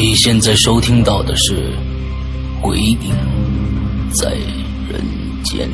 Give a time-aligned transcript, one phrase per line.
[0.00, 1.72] 你现在收听到的是
[2.62, 3.00] 《鬼影
[4.12, 4.30] 在
[4.88, 5.02] 人
[5.42, 5.68] 间》。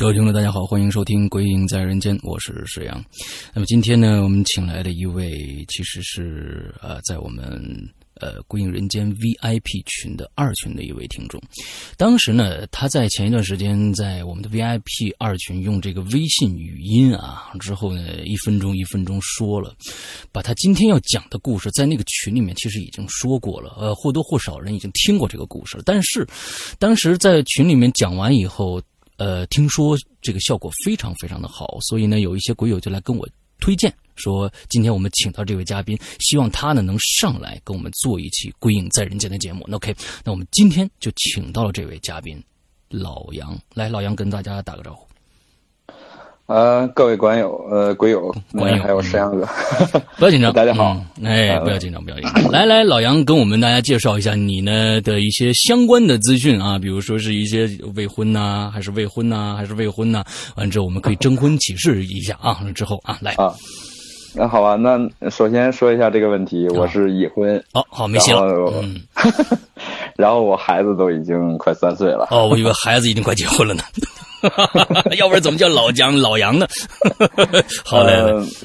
[0.00, 3.00] 各位听众，大家好，欢迎收听《鬼影在人间》，我是石阳。
[3.54, 5.30] 那么今天呢，我们请来的一位，
[5.68, 7.88] 其实是呃，在我们。
[8.20, 11.40] 呃，归影人间 VIP 群的二群的一位听众，
[11.96, 19.74] 当时呢，他在前一段时间在我们的 VIP 二群用这个微信语音啊，之后呢，一分钟一分钟说了，
[20.32, 25.82] 把他今天要讲的故事在那个群里面其实已经说过了，呃，或多或少人已经听过这个故事了。
[25.86, 26.26] 但是，
[26.78, 28.80] 当时在群里面讲完以后，
[29.16, 33.28] 呃，听说这个效果非常非常的好，所以呢，有一些鬼友就来跟我
[33.60, 33.92] 推荐。
[34.18, 39.64] 说今天我们请到这位嘉宾，希望他呢能上来跟我们做一期《归隐在人间》的节目。
[39.68, 42.42] 那 OK，那我们今天就请到了这位嘉宾
[42.90, 45.06] 老杨，来，老杨跟大家打个招呼。
[46.46, 48.34] 呃，各位观友，呃，鬼友，
[48.82, 49.46] 还有石阳哥，
[50.16, 52.44] 不要紧张， 大家好，哎，不要紧张，不要紧张。
[52.50, 60.24] 来来，老杨跟我们大家介绍一下你呢的一些相关的资讯啊，比如说是一些未婚呐，还是未婚呐，还是未婚呐？
[60.56, 63.54] 完之后我们可以征婚启事一下啊，之后啊，来啊。
[64.38, 67.56] 那好吧，那首先说一下这个问题，我是已婚。
[67.72, 68.42] 哦，好，没戏了。
[68.80, 69.00] 嗯，
[70.16, 72.28] 然后我孩子都已经快三岁了。
[72.30, 73.82] 哦，我以为孩子已经快结婚了呢。
[75.18, 76.64] 要不然怎么叫老姜老杨呢？
[77.84, 78.12] 好嘞，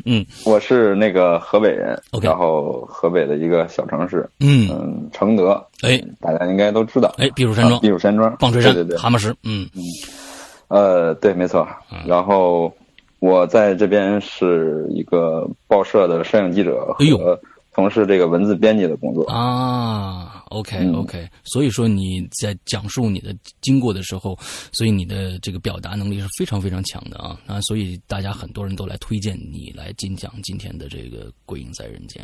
[0.05, 9.81] 嗯，我是那个河北人，OK，然后河北的一个小城市，嗯嗯，承德，哎，大家应该都知道，哎，避暑山庄，避暑山庄，棒槌山，对对对，蛤蟆石，嗯嗯，
[10.67, 11.67] 呃，对，没错，
[12.05, 12.71] 然后。
[13.23, 17.39] 我在这边是一个报社的摄影记者，和
[17.73, 20.43] 从事这个文字编辑的工作啊。
[20.49, 24.37] OK OK，所以说你在讲述你的经过的时候，
[24.73, 27.39] 所以你的这个表达能力是非常非常强的啊。
[27.47, 32.21] 那所以大家很多人都来推荐你来进讲今天的这个《鬼影在人间》。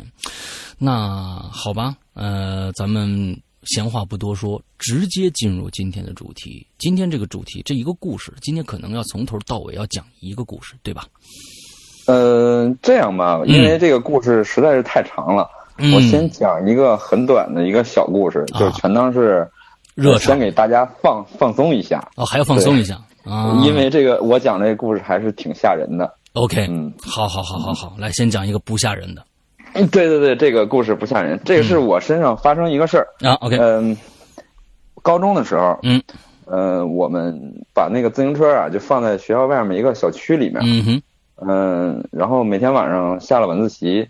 [0.76, 3.34] 那好吧，呃，咱们。
[3.64, 6.66] 闲话不多说，直接进入今天的主题。
[6.78, 11.04] 今天这个主题，这一个故事，今天可能要从头到尾要讲一个故事，对吧？
[12.06, 15.48] 呃，这样吧，因为这个故事实在是太长了，
[15.94, 19.46] 我先讲一个很短的一个小故事，就全当是
[19.94, 22.10] 热先给大家放放松一下。
[22.16, 23.62] 哦，还要放松一下啊？
[23.62, 26.10] 因为这个我讲这个故事还是挺吓人的。
[26.32, 29.22] OK，嗯，好好好好好，来先讲一个不吓人的。
[29.72, 31.40] 对对对，这个故事不吓人。
[31.44, 33.34] 这个是我身上发生一个事儿啊。
[33.40, 33.96] OK，嗯，
[35.02, 36.02] 高中的时候，嗯，
[36.46, 40.60] 呃，我们把那个自行车啊，就放在学校外面一个小区里面。
[40.64, 41.02] 嗯哼，
[41.46, 44.08] 嗯，然后每天晚上下了晚自习，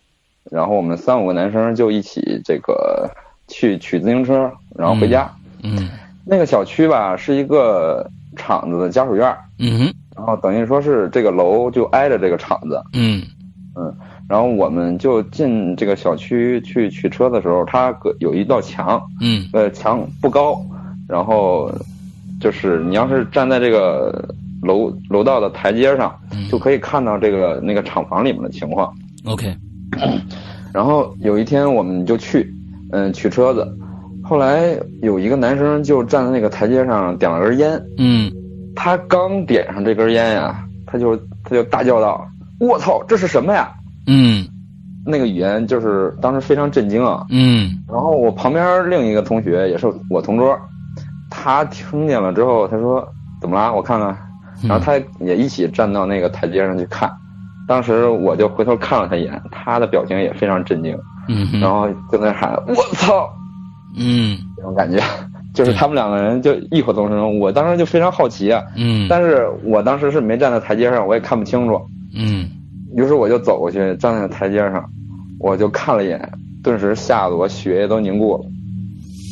[0.50, 3.10] 然后我们三五个男生就一起这个
[3.48, 5.30] 去取自行车，然后回家。
[5.62, 5.88] 嗯，
[6.24, 9.36] 那个小区吧是一个厂子的家属院。
[9.58, 12.82] 嗯哼，然后等于说是这个楼就挨着这个厂子。
[12.92, 13.22] 嗯
[13.76, 13.94] 嗯。
[14.30, 20.64] 然后我们就进这个小区去取车的时候，它隔有一道墙，嗯，呃，墙不高，
[21.08, 21.68] 然后
[22.40, 24.32] 就是你要是站在这个
[24.62, 26.14] 楼楼道的台阶上，
[26.48, 28.94] 就可以看到这个那个厂房里面的情况。
[29.24, 29.52] OK。
[30.72, 32.48] 然后有一天我们就去，
[32.92, 33.66] 嗯，取车子，
[34.22, 38.30] 后来有一个男生就站在那个台阶上点了根烟，嗯，
[38.76, 42.24] 他刚点上这根烟呀，他就他就大叫道
[42.60, 43.72] ：“我操，这是什么呀？”
[44.12, 44.44] 嗯，
[45.06, 47.24] 那个语言就是当时非常震惊啊。
[47.30, 50.58] 嗯，然后我旁边另一个同学也是我同桌，
[51.30, 53.06] 他听见了之后，他说
[53.40, 53.72] ：“怎么啦？
[53.72, 54.16] 我看看。”
[54.68, 57.10] 然后他也一起站到那个台阶上去看。
[57.68, 60.98] 当时我就回头看了他一眼，他的表情也非常震惊。
[61.28, 63.30] 嗯，然后就在喊：“我操！”
[63.96, 65.00] 嗯，这种感觉，
[65.54, 67.38] 就是他们两个人就异口同声。
[67.38, 68.62] 我当时就非常好奇啊。
[68.76, 71.80] 嗯，但是我当时是没站在台阶上，我也看不清楚。
[72.14, 72.48] 嗯。
[72.96, 74.84] 于是我就走过去，站在台阶上，
[75.38, 76.32] 我就看了一眼，
[76.62, 78.44] 顿时吓得我血液都凝固了。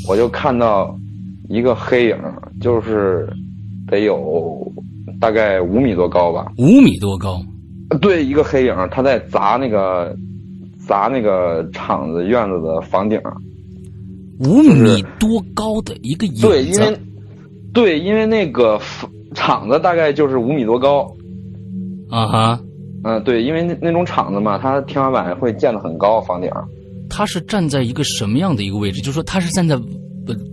[0.08, 0.96] 我就看到
[1.48, 2.16] 一个黑影，
[2.60, 3.28] 就是
[3.88, 4.72] 得有
[5.20, 6.52] 大概五米多高吧。
[6.56, 7.40] 五米多高？
[8.00, 10.16] 对，一个黑影，他在砸那个
[10.86, 13.20] 砸那个厂子院子的房顶。
[14.40, 16.46] 五米多高的一个影子。
[16.46, 16.98] 对，因为
[17.74, 18.80] 对，因为那个
[19.34, 21.10] 厂子大概就是五米多高。
[22.08, 22.60] 啊哈。
[23.04, 26.50] 嗯，对，因为那那种厂子嘛，它天花板会建的很高，房顶。
[27.10, 29.00] 他是站在一个什么样的一个位置？
[29.00, 29.74] 就是说，他是站在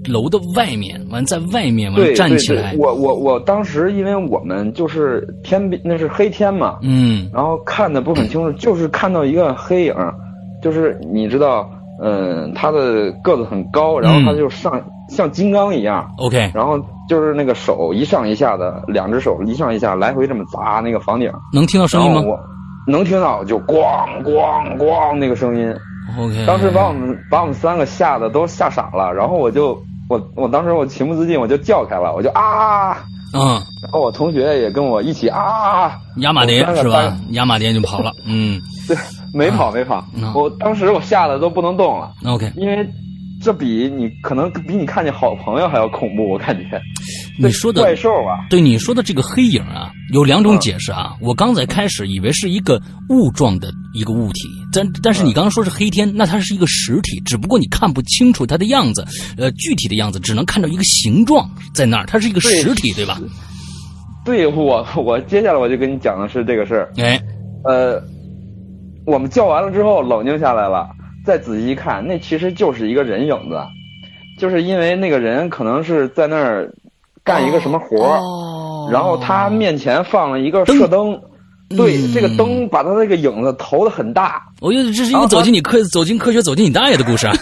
[0.08, 2.74] 楼的外面，完在外面完站起来。
[2.78, 9.94] 我我我当时因为我们就是天那是黑天嘛，嗯，然后看的不很清楚，就是看到一个黑影，
[10.62, 11.70] 就是你知道，
[12.02, 22.22] 嗯，他的个子很高，然后他就上像金刚一样，OK，然后就是那个手一上一下的，两只手一上一下来回这么砸那个房顶，能听到声音吗？
[22.22, 22.40] 我
[22.88, 23.84] 能听到，就咣
[24.24, 25.76] 咣咣那个声音。
[26.20, 32.98] OK，当时把我们把我们三个吓得都吓傻了，然后我就我我当时我情不自禁我就叫开了，我就啊，
[33.34, 37.16] 嗯，然后我同学也跟我一起啊，亚马蝶是吧？
[37.32, 38.96] 亚马蝶就跑了，嗯， 对，
[39.34, 40.04] 没跑没跑，
[40.36, 42.88] 我当时我吓得都不能动了，OK，因为。
[43.46, 46.82] 这比你可能比你看见好朋友还要恐怖，我感觉。
[47.38, 48.42] 你说的怪兽啊？
[48.50, 51.16] 对你说的这个黑影啊，有两种解释啊。
[51.22, 59.06] 我刚才开始以为是一个雾状的一个物体，但但是你刚刚说是黑天，那它是一个实体，只不过你看不清楚它的样子，
[59.38, 63.22] 呃，具体的样子只能看到一个形状在那儿，它是一个实体，对吧？
[64.26, 66.92] 对我，我接下来我就跟你讲的是这个事儿。
[66.98, 67.22] 哎，
[67.64, 68.02] 呃，
[69.06, 70.90] 我们叫完了之后冷静下来了。
[71.26, 73.60] 再仔细一看，那其实就是一个人影子，
[74.40, 76.72] 就是因为那个人可能是在那儿
[77.24, 78.20] 干一个什么活儿，
[78.92, 81.20] 然后他面前放了一个射灯，
[81.70, 84.44] 对，这个灯把他那个影子投的很大。
[84.62, 87.28] 我觉得这是一个走进你科走进科学走进你大爷的故事。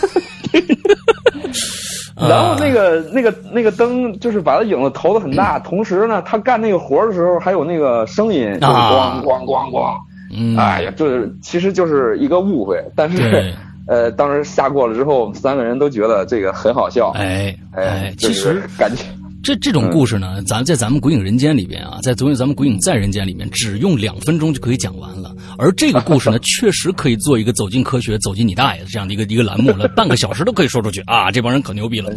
[2.15, 9.97] 然后那个那个那个灯就是把他影子投的很大，同时呢，他干那个活的时候还有那个声音，就是咣咣咣咣。
[10.31, 13.53] 嗯，哎呀，就是其实就是一个误会，但是。
[13.85, 17.11] 呃，当时下过了之后，三个人都觉得这个很好笑。
[17.15, 19.03] 哎哎，其实感觉
[19.43, 25.35] 这这种故事呢，咱在咱们《鬼影人间》里边啊，在昨天咱们《鬼影在人间》里面，只用两分钟就可以讲完了。
[25.57, 31.29] 而这个故事呢， 确实可以做一个走进科学、走进你大爷这样的一个一个栏目了，半个小时都可以说出去啊！
[31.29, 32.09] 这帮人可牛逼了。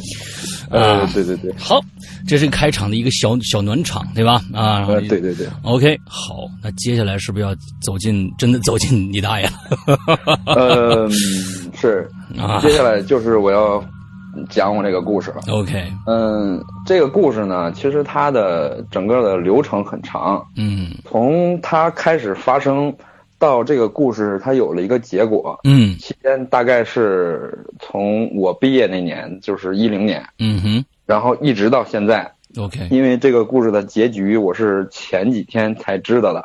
[0.71, 1.81] 呃，对对对，好，
[2.29, 4.41] 这是开场的一个小小暖场，对吧？
[4.55, 5.49] 啊，对对对。
[5.63, 7.53] OK，好，那接下来是不是要
[7.83, 9.99] 走进真的走进你大爷了？
[10.47, 11.11] 呃，
[11.75, 12.09] 是
[12.39, 13.85] 啊，接下来就是我要。
[14.51, 15.43] 讲我这个故事了。
[15.51, 20.45] OK，嗯，这个故事呢，其实它的整个的流程很长。
[20.57, 22.93] 嗯，从它开始发生
[23.39, 25.59] 到这个故事它有了一个结果。
[25.65, 30.25] 嗯，期间大概是从我毕业那年，就是一零年。
[30.39, 32.31] 嗯哼，然后一直到现在。
[32.57, 36.41] OK，因为这个故事的结局我是前几天才知道的。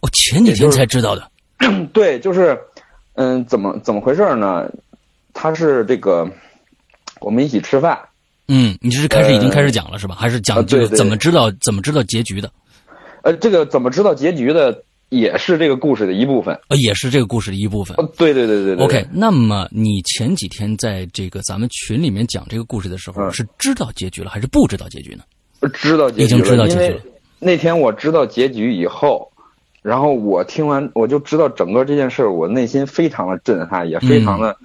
[0.00, 1.30] 哦，前几天才知道的。
[1.92, 2.58] 对，就是，
[3.14, 4.68] 嗯，怎么怎么回事呢？
[5.32, 6.28] 他是这个。
[7.20, 7.98] 我们一起吃饭，
[8.48, 10.14] 嗯，你这是开始已经开始讲了是吧？
[10.14, 12.50] 还是讲这个怎么知道怎么知道结局的？
[13.22, 17.96] 呃，这个怎么知道结局的也是这个故事的一部分，呃，也是这个故事的一部分。
[18.16, 18.84] 对对对对对。
[18.84, 25.24] OK，那么你前几天在这个咱们群里面讲这个故事的时候，是知道结局了还是不知道结局呢？
[25.74, 27.00] 知道结局，已经知道结局了。
[27.40, 29.30] 那天我知道结局以后，
[29.82, 34.56] 然后我听完我就知道整个这件事我内心非常的震撼，也非常的。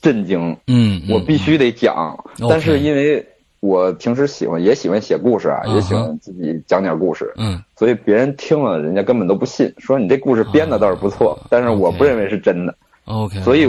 [0.00, 2.16] 震惊，嗯，我必须得讲，
[2.48, 3.24] 但是因为
[3.60, 12.72] 我平时喜欢也喜欢写故事啊，也喜欢自己讲点故事，嗯，所以别人听了，人家根本都不信，说你这故事编的倒是不错，但是我不认为是真的
[13.06, 13.68] ，OK，所以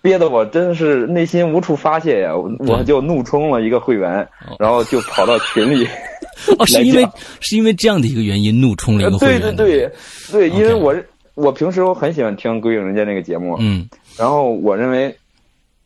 [0.00, 4.26] 憋得我真是内心无处发泄呀，我就怒充了一个会员，
[4.60, 5.84] 然后就跑到群里，
[6.58, 7.04] 哦，是因为
[7.40, 9.92] 是因为这样的一个原因怒充了一个会员，对对对
[10.30, 10.94] 对，因为我
[11.34, 15.12] 我平时我很喜欢听《归影人间》那个节目，嗯，然后我认为。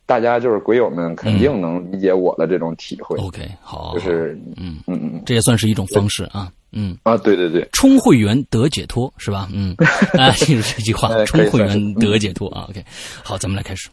[0.06, 3.18] 大家就是鬼友们，肯定能理解我的这种体会。
[3.18, 6.50] OK，好，就是嗯嗯嗯，这也算是一种方式啊。
[6.72, 9.48] 嗯啊，对对对，充会员得解脱是吧？
[9.52, 9.75] 嗯，
[10.18, 12.66] 啊， 记住这句话，充会员得解脱啊。
[12.68, 12.84] OK，
[13.22, 13.88] 好，咱们来开始。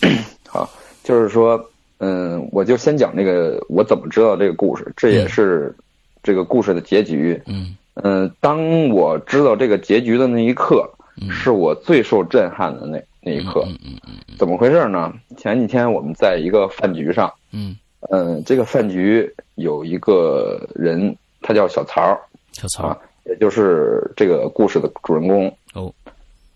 [0.48, 0.68] 好，
[1.02, 1.62] 就是说，
[1.98, 5.74] 嗯，我就先讲这个我怎么知道这个故事，这也是
[6.22, 7.40] 这个故事的结局。
[7.46, 10.88] 嗯嗯，当我知道这个结局的那一刻，
[11.28, 13.02] 是我最受震撼的那。
[13.22, 15.12] 那一刻，嗯嗯嗯，怎么回事呢？
[15.36, 17.76] 前几天我们在一个饭局上，嗯。
[18.10, 22.18] 嗯，这个饭局有一个人，他叫小曹，
[22.52, 25.54] 小曹，也就是这个故事的主人公。
[25.74, 25.92] 哦，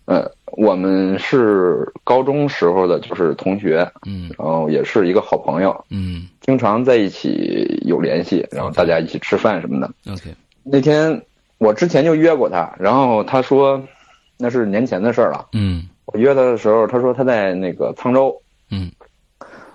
[0.07, 9.91] 嗯，我们是高中时候的就是同学，嗯，然后也是一个好朋友，嗯，经常在一起有联系，然后大家一起吃饭什么的。
[10.11, 11.21] OK，那天
[11.59, 13.79] 我之前就约过他，然后他说
[14.37, 15.89] 那是年前的事儿了，嗯。
[16.07, 18.43] 我约他的时候，他说他在那个沧州。
[18.71, 18.91] 嗯。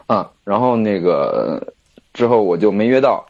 [0.08, 1.74] 啊，然后那个
[2.14, 3.26] 之后我就没约到，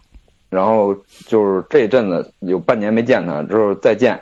[0.50, 0.96] 然后
[1.26, 4.22] 就是这阵子有半年没见他，之后再见。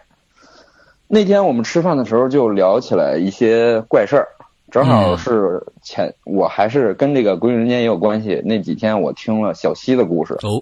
[1.07, 4.27] 那天我们吃饭的时候就聊起来一些怪事儿，
[4.71, 8.41] 正好是前我还是跟这个《鬼影人间》也有关系。
[8.45, 10.33] 那几天我听了小西的故事。
[10.43, 10.61] 哦。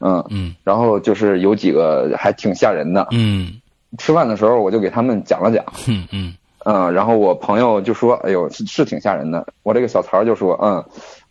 [0.00, 0.54] 嗯嗯。
[0.64, 3.06] 然后就是有几个还挺吓人的。
[3.12, 3.60] 嗯。
[3.98, 5.64] 吃饭的时候我就给他们讲了讲。
[5.88, 6.34] 嗯嗯。
[6.66, 10.82] 嗯，然后我朋友就说：“哎呦，是是挺吓人的。”我这个小曹就说：“嗯，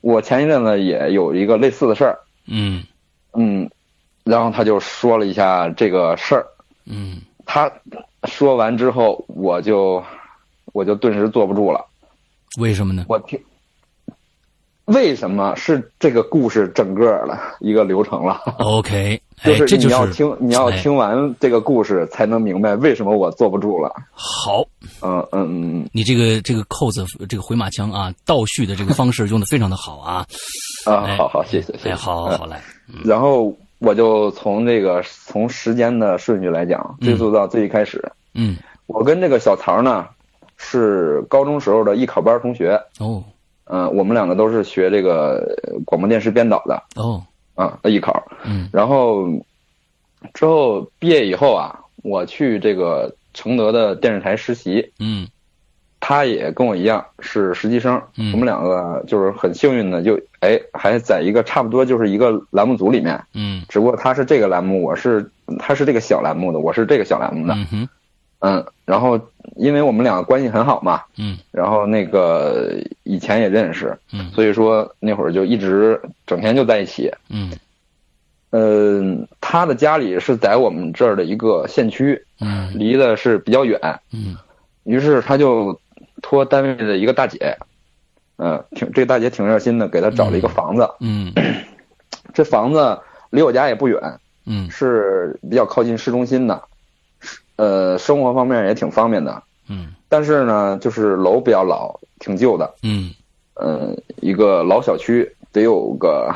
[0.02, 2.84] 我前一阵子也有一个类似的事儿。”嗯
[3.34, 3.68] 嗯，
[4.24, 6.46] 然后他就说了一下这个事儿。
[6.86, 7.20] 嗯。
[7.46, 7.72] 他
[8.26, 10.04] 说完之后，我就
[10.72, 11.84] 我就顿时坐不住了。
[12.60, 13.06] 为什么呢？
[13.10, 13.42] 我听，
[14.86, 23.94] 为什么是这个故事整个的一个流程了？OK，就是你要听，你要听完这个故事才能明白为什么我坐不住了。
[24.12, 24.64] 好，
[25.02, 30.26] 嗯嗯嗯，你这个这个扣子，这个回马枪啊，倒叙的这个方式用的非常的好啊。
[30.86, 31.96] 啊，好好，谢谢谢谢。
[31.96, 32.62] 好好好，来。
[33.04, 33.56] 然后。
[33.80, 38.02] 我就从这个从时间的顺序来讲，追溯到最一开始。
[38.34, 40.08] 嗯，我跟这个小曹呢，
[40.56, 42.80] 是高中时候的艺考班同学。
[43.00, 43.22] 哦，
[43.66, 45.44] 嗯，我们两个都是学这个
[45.86, 46.82] 广播电视编导的。
[46.96, 47.22] 哦，
[47.56, 48.26] 啊，艺考。
[48.46, 49.28] 嗯，然后
[50.34, 54.92] 之后毕业以后啊，我去这个承德的电视台实习。
[55.00, 55.28] 嗯。
[56.06, 67.90] 他也跟我一样是实习生，嗯我们两个就是很幸运的，就哎还在一个差不多就是一个栏目组里面，嗯，只不过他是这个栏目，我是他是这个小栏目的，我是这个小栏目的，嗯哼，
[68.44, 69.20] 嗯，然后
[69.56, 77.52] 因为我们两个关系很好嘛，嗯，然后那个以前也认识，嗯，所以说那会儿就一直整天就在一起，嗯，
[78.52, 83.80] 嗯，他的家里是在我们这儿的一个县区，嗯，离的是比较远，
[84.12, 84.36] 嗯，
[84.84, 85.80] 于是他就。
[86.22, 87.58] 托单位的一个大姐，
[88.38, 90.90] 嗯，挺这个大姐挺热心的，给他找了一个房子。
[91.02, 91.34] 嗯，
[92.34, 92.98] 这房子
[93.30, 94.00] 离我家也不远，
[94.46, 96.64] 嗯，是比较靠近市中心的，
[97.56, 99.42] 呃，生活方面也挺方便的。
[99.70, 102.74] 嗯，但是呢，就是楼比较老，挺旧的。
[102.84, 103.12] 嗯，
[103.56, 106.34] 呃，一个老小区，得有个，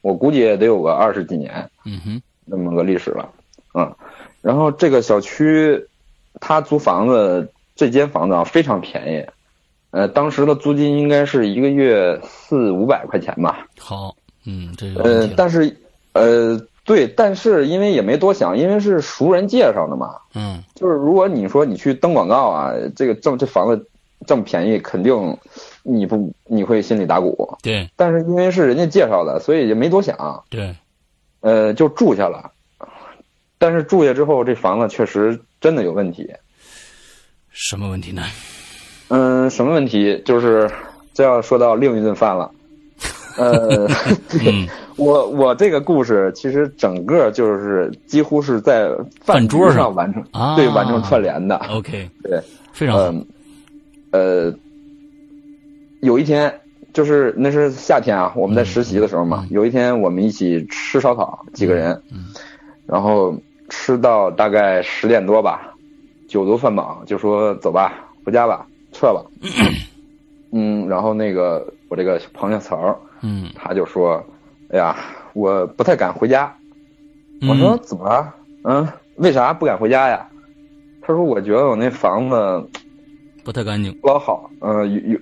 [0.00, 1.70] 我估计也得有个二十几年。
[1.84, 3.28] 嗯哼，那么个历史了。
[3.74, 3.94] 嗯，
[4.40, 5.86] 然后这个小区，
[6.40, 7.50] 他租房子。
[7.74, 9.26] 这间房子啊非常便宜，
[9.92, 13.66] 呃，当时的租金应该是一个月四五百块钱吧。
[13.80, 14.14] 好，
[14.44, 15.74] 嗯，这个呃，但是，
[16.12, 16.60] 呃，
[16.94, 20.16] 对，但是因为也没多想，因为是熟人介绍的嘛。
[20.34, 23.88] 嗯，就是如果你说你去登广告啊，这个这这房子
[24.26, 25.36] 这么便宜，肯定
[25.82, 27.56] 你不你会心里打鼓。
[27.62, 27.88] 对。
[27.96, 30.44] 但是因为是人家介绍的，所以也没多想。
[30.50, 30.74] 对。
[31.40, 32.52] 呃，就住下了，
[33.58, 36.30] 但是住下之后，这房子确实真的有问题。
[37.50, 38.22] 什么问题呢？
[39.08, 40.22] 嗯，什么问题？
[40.24, 40.70] 就是
[41.12, 42.50] 这要说到另一顿饭了。
[43.36, 43.88] 呃，
[44.96, 50.22] 我我这个故事其实整个就是几乎是在饭桌上完成，
[50.56, 51.56] 对，完成串联的。
[51.70, 52.40] OK，对，
[52.72, 53.24] 非常好。
[54.10, 54.52] 呃，
[56.00, 56.52] 有一天
[56.92, 59.46] 就是那是夏天啊，我们在实习的时候嘛。
[59.50, 62.00] 有一天我们一起吃烧烤，几个人，
[62.86, 63.34] 然后
[63.70, 65.68] 吃到大概十点多吧。
[66.28, 69.22] 酒足饭饱，就说走吧，回家吧，撤吧。
[70.50, 74.22] 嗯，然后那个我这个朋友曹，嗯，他就说
[74.72, 74.96] ：“哎呀，
[75.32, 76.52] 我不太敢回家。”
[77.48, 78.34] 我说：“怎么了？
[78.64, 80.26] 嗯，为啥不敢回家呀？”
[81.02, 82.68] 他说：“我觉得我那房子
[83.44, 84.50] 不太干净，不老好。
[84.60, 85.20] 嗯，有有，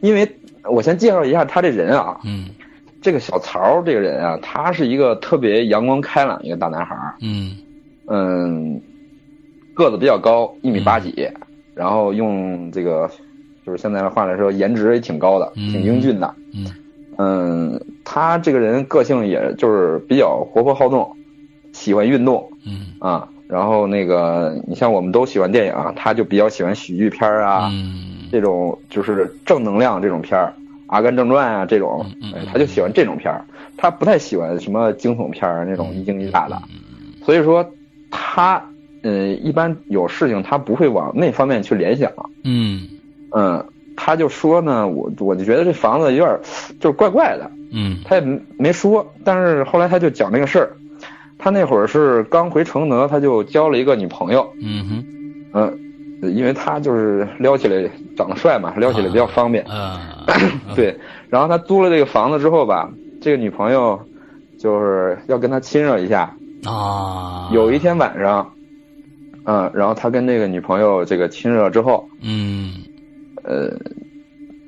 [0.00, 0.30] 因为
[0.64, 2.20] 我先介绍一下他这人啊。
[2.24, 2.48] 嗯，
[3.02, 7.56] 这个小曹这个人啊，他是一个特别阳光开朗一个大男孩嗯
[8.06, 8.80] 嗯。
[9.74, 11.30] 个子比较高，一米八几，
[11.72, 13.08] 然后用这个，
[13.64, 16.34] 就是现在的话来说，颜值也挺高的，挺英俊的。
[16.52, 16.74] 嗯，嗯，
[18.04, 21.16] 他这个人个性也就是比较活泼好动，
[21.72, 22.50] 喜欢运动。
[22.64, 27.70] 嗯啊，然后那个，你像我们都喜欢电影，他就比较喜欢喜剧片啊，
[28.30, 30.46] 这种就是正能量这种片儿，
[30.86, 32.06] 《阿甘正传》啊这种，
[32.52, 33.44] 他就喜欢这种片儿，
[33.76, 36.60] 他不太喜欢什么惊悚片儿那种一惊一乍的。
[37.24, 37.68] 所以说
[38.10, 38.62] 他。
[39.04, 42.10] 嗯，一般有事情他不会往那方面去联想。
[42.42, 42.88] 嗯
[43.30, 43.64] 嗯，
[44.00, 46.38] 他就说呢，我我就觉得这房子有点
[46.78, 47.50] 就是怪怪的。
[47.72, 50.70] 嗯，他也没说，但是后来他就讲这个事儿。
[51.36, 54.50] 他那会儿是刚回承德，他就交了一个女朋友。
[54.62, 55.04] 嗯哼，
[56.22, 59.64] 嗯，因为他就是撩起来长得帅嘛，撩起来比较方便。
[59.64, 60.00] 啊，
[60.74, 60.96] 对。
[61.28, 62.90] 然后他租了这个房子之后吧，
[63.20, 64.00] 这个女朋友
[64.58, 66.34] 就是要跟他亲热一下。
[66.64, 68.52] 啊，有一天晚上。
[69.50, 72.74] 嗯，然后他跟那个女朋友这个亲热之后，嗯，
[73.44, 73.70] 呃，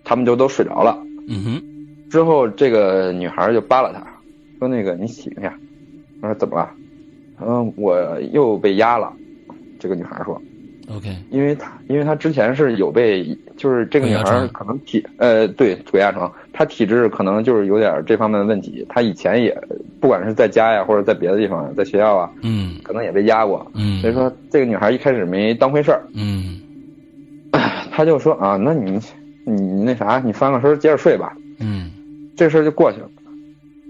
[0.04, 0.98] 他们就都睡着了。
[1.28, 1.62] 嗯哼，
[2.10, 4.00] 之后这个女孩就扒拉他，
[4.58, 5.54] 说：“那个你醒一下。”
[6.20, 6.70] 他说：“怎么了？”
[7.40, 9.12] 嗯，我又被压了。
[9.78, 10.40] 这个女孩说。
[10.92, 13.24] OK，因为她，因为她之前是有被，
[13.56, 18.84] 就是这个女孩可能体，呃，对，鬼压床，她体质可能就是有点这方面的问题。
[18.88, 19.56] 她以前也，
[20.00, 26.58] 不管是在家呀，或者在别的地方，在学校啊，嗯，可能也被压过，嗯，所以说这个女孩一开始没当回事儿，嗯，
[27.90, 29.00] 他就说啊，那你
[29.44, 31.90] 你你那啥，你翻个身接着睡吧，嗯，
[32.36, 33.08] 这事儿就过去了。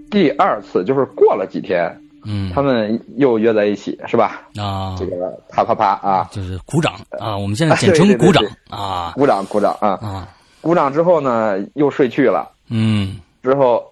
[0.09, 1.95] 第二次就是过了几天。
[2.23, 4.43] 嗯，他们又约在一起，是吧？
[4.55, 5.15] 啊，这个
[5.49, 10.29] 啪啪啪啊，就是鼓掌啊，我们现在简称鼓掌啊，鼓掌鼓掌啊啊，
[10.61, 12.47] 鼓掌之后呢，又睡去了。
[12.69, 13.83] 嗯，之后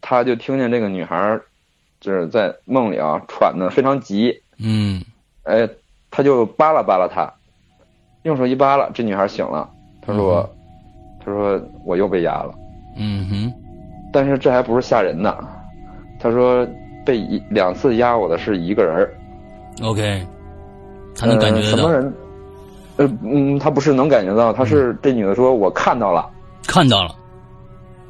[0.00, 1.38] 他就听见这个女孩
[2.00, 4.42] 就是在梦里啊喘的非常急。
[4.58, 5.00] 嗯，
[5.44, 5.68] 哎，
[6.10, 7.32] 他就扒拉扒拉她，
[8.22, 9.68] 用手一扒拉，这女孩醒了。
[10.00, 10.48] 她说
[11.24, 12.54] ：“她说我又被压了。”
[12.96, 13.52] 嗯哼，
[14.12, 15.36] 但是这还不是吓人的，
[16.20, 16.66] 她说。
[17.06, 19.10] 被一两次压我的是一个人
[19.82, 20.22] OK，
[21.16, 22.12] 她能感觉到什么人？
[22.98, 26.28] 呃嗯，她不是能感觉到，她是这女的说，我看到了，
[26.66, 27.14] 看到了，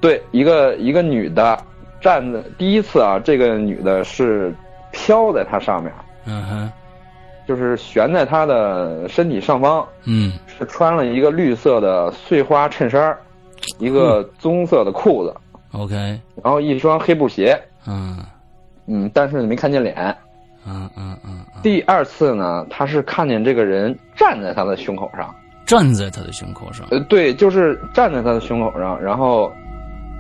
[0.00, 1.56] 对，一个一个女的
[2.00, 4.52] 站在第一次啊，这个女的是
[4.90, 5.92] 飘在她上面，
[6.24, 6.72] 嗯哼，
[7.48, 13.16] 就是悬在他的身体上方，嗯，是穿了一个绿色的碎花衬衫，
[13.78, 15.34] 一个棕色的裤子
[15.72, 15.94] ，OK，
[16.44, 18.18] 然后一双黑布鞋，嗯。
[18.90, 20.16] 嗯，但是没看见脸。
[20.66, 21.40] 嗯嗯嗯。
[21.62, 25.34] 第二次呢，他是看见这个人站在他的胸口上，
[25.66, 26.86] 站在他的胸口上。
[26.90, 29.52] 呃，对，就是站在他的胸口上，然后，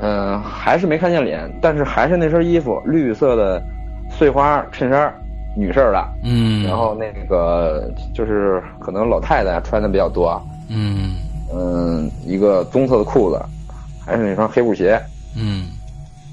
[0.00, 3.62] 嗯，还是没看见脸，但是还是那身衣服，绿色的
[4.10, 5.14] 碎花衬衫，
[5.58, 6.08] 女士的。
[6.24, 6.64] 嗯。
[6.64, 10.40] 然后那个就是可能老太太穿的比较多。
[10.68, 11.16] 嗯。
[11.52, 13.42] 嗯，一个棕色的裤子，
[14.04, 15.00] 还是那双黑布鞋。
[15.36, 15.66] 嗯。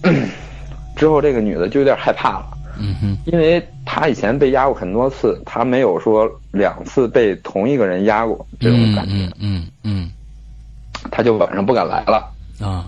[0.96, 2.46] 之后，这个女的就有点害怕了，
[2.80, 10.10] 嗯哼，因为她以前被压过很多次，她没有说两次被同一个人压过这种感觉，嗯嗯，
[11.12, 12.86] 她就晚上不敢来了啊。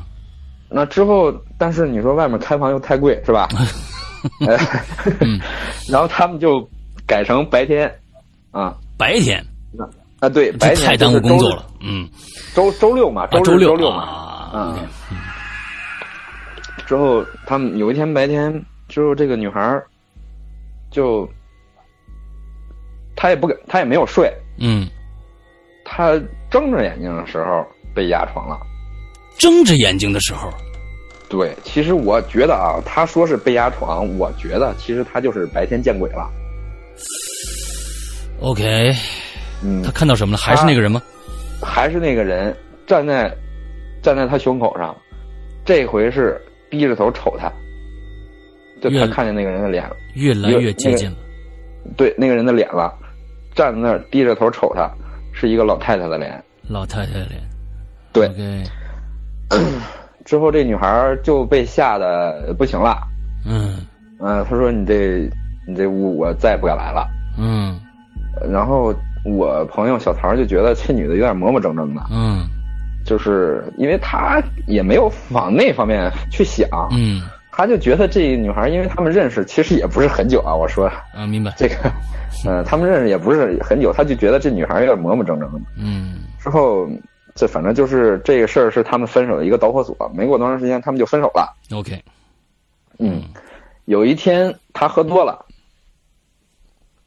[0.69, 3.47] 那之后，但是你说外面开房又太贵，是吧？
[5.89, 6.67] 然后他们就
[7.05, 7.93] 改成白天，
[8.51, 9.43] 啊，白天，
[10.19, 12.07] 啊对，白天太耽误工作了，嗯，
[12.53, 14.03] 周周六嘛，周六周六嘛，
[14.51, 14.79] 啊。
[16.85, 19.81] 之后，他们有一天白天之后，这个女孩
[20.89, 21.29] 就，
[23.15, 24.31] 她也不敢，她也没有睡。
[24.57, 24.87] 嗯。
[25.83, 26.13] 她
[26.49, 28.57] 睁着眼睛的时候被压床了。
[29.37, 30.49] 睁着眼睛的时候。
[31.29, 36.29] 对，其实我觉得啊，他说是被压床，我觉得其实他就是白天见鬼了。
[38.41, 38.93] OK。
[39.63, 39.83] 嗯。
[39.83, 40.37] 他看到什么了？
[40.37, 41.01] 还是那个人吗？
[41.61, 43.35] 还是那个人站在
[44.01, 44.95] 站在他胸口上，
[45.65, 46.41] 这回是。
[46.69, 47.49] 低着头瞅他，
[48.81, 51.15] 就他看见那个人的脸了，越来越接近了。
[51.95, 52.93] 对，那个人的脸了，
[53.55, 54.91] 站在那儿低着头瞅他，
[55.33, 56.43] 是一个老太太的脸。
[56.67, 57.41] 老太太的脸。
[58.11, 58.29] 对。
[60.27, 62.97] 之后这女孩就被吓得不行了。
[63.45, 63.77] 嗯。
[64.19, 65.29] 嗯，她说：“你这，
[65.65, 67.07] 你这屋我再也不敢来了。”
[67.39, 67.79] 嗯。
[68.51, 72.01] 然后我朋友小唐就觉得这女的有点磨磨蹭蹭的。
[72.11, 72.45] 嗯。
[73.05, 77.21] 就是因为他也没有往那方面去想，嗯，
[77.53, 80.53] 他就觉得这女孩，因为他们认识其实也不是很久啊。
[80.53, 81.75] 我说，啊，明白这个，
[82.45, 85.61] 嗯，他们认识也不是很久，他就觉得这女孩有点磨磨蹭蹭的。
[85.77, 86.85] 嗯，之后
[87.37, 89.95] 这反正就是这个事儿是他们分手的一个导火索。
[90.13, 91.55] 没过多长时间，他们就分手了。
[91.71, 92.03] OK，
[92.99, 93.23] 嗯，
[93.85, 95.45] 有一天他喝多了，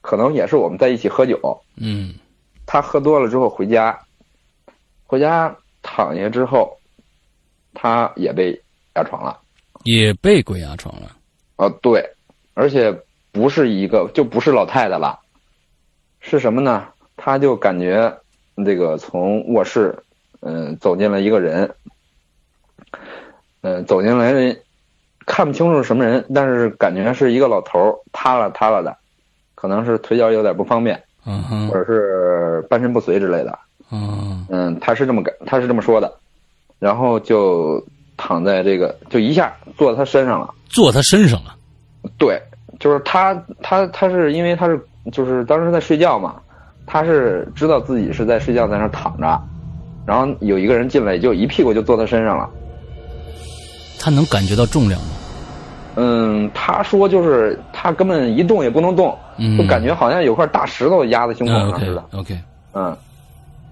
[0.00, 1.38] 可能也是我们在一起喝酒。
[1.76, 2.14] 嗯，
[2.64, 4.00] 他喝多了之后回家，
[5.06, 5.54] 回家。
[5.82, 6.76] 躺下之后，
[7.72, 8.52] 他也被
[8.96, 9.40] 压床了，
[9.84, 11.16] 也被鬼压床了。
[11.56, 12.04] 啊，对，
[12.52, 12.94] 而且
[13.32, 15.18] 不是一个，就不是老太太了，
[16.20, 16.86] 是什么呢？
[17.16, 18.14] 他就感觉
[18.62, 19.98] 这个从卧室，
[20.40, 21.70] 嗯，走进了一个人，
[23.62, 24.56] 嗯，走进来人
[25.26, 28.96] 看不清楚什么人，但是感觉是一个老头塌了塌了的，
[29.54, 33.58] 可能是腿脚有点不方便，嗯或者是半身不遂之类的。
[33.92, 36.12] 嗯嗯，他是这么感，他是这么说的，
[36.78, 37.84] 然后就
[38.16, 41.56] 躺在这个，就一下坐他身上了，坐他身上了。
[42.16, 42.40] 对，
[42.78, 44.80] 就是他，他，他是因为他是
[45.12, 46.40] 就是当时在睡觉嘛，
[46.86, 49.42] 他是知道自己是在睡觉，在那躺着，
[50.06, 52.48] 然后有一个人进来，就一屁股就坐他身上了。
[53.98, 55.08] 他能感觉到重量吗？
[55.96, 59.16] 嗯，他说就是他根本一动也不能动，
[59.58, 62.04] 就感觉好像有块大石头压在胸口上似的。
[62.12, 62.38] OK，
[62.74, 62.96] 嗯。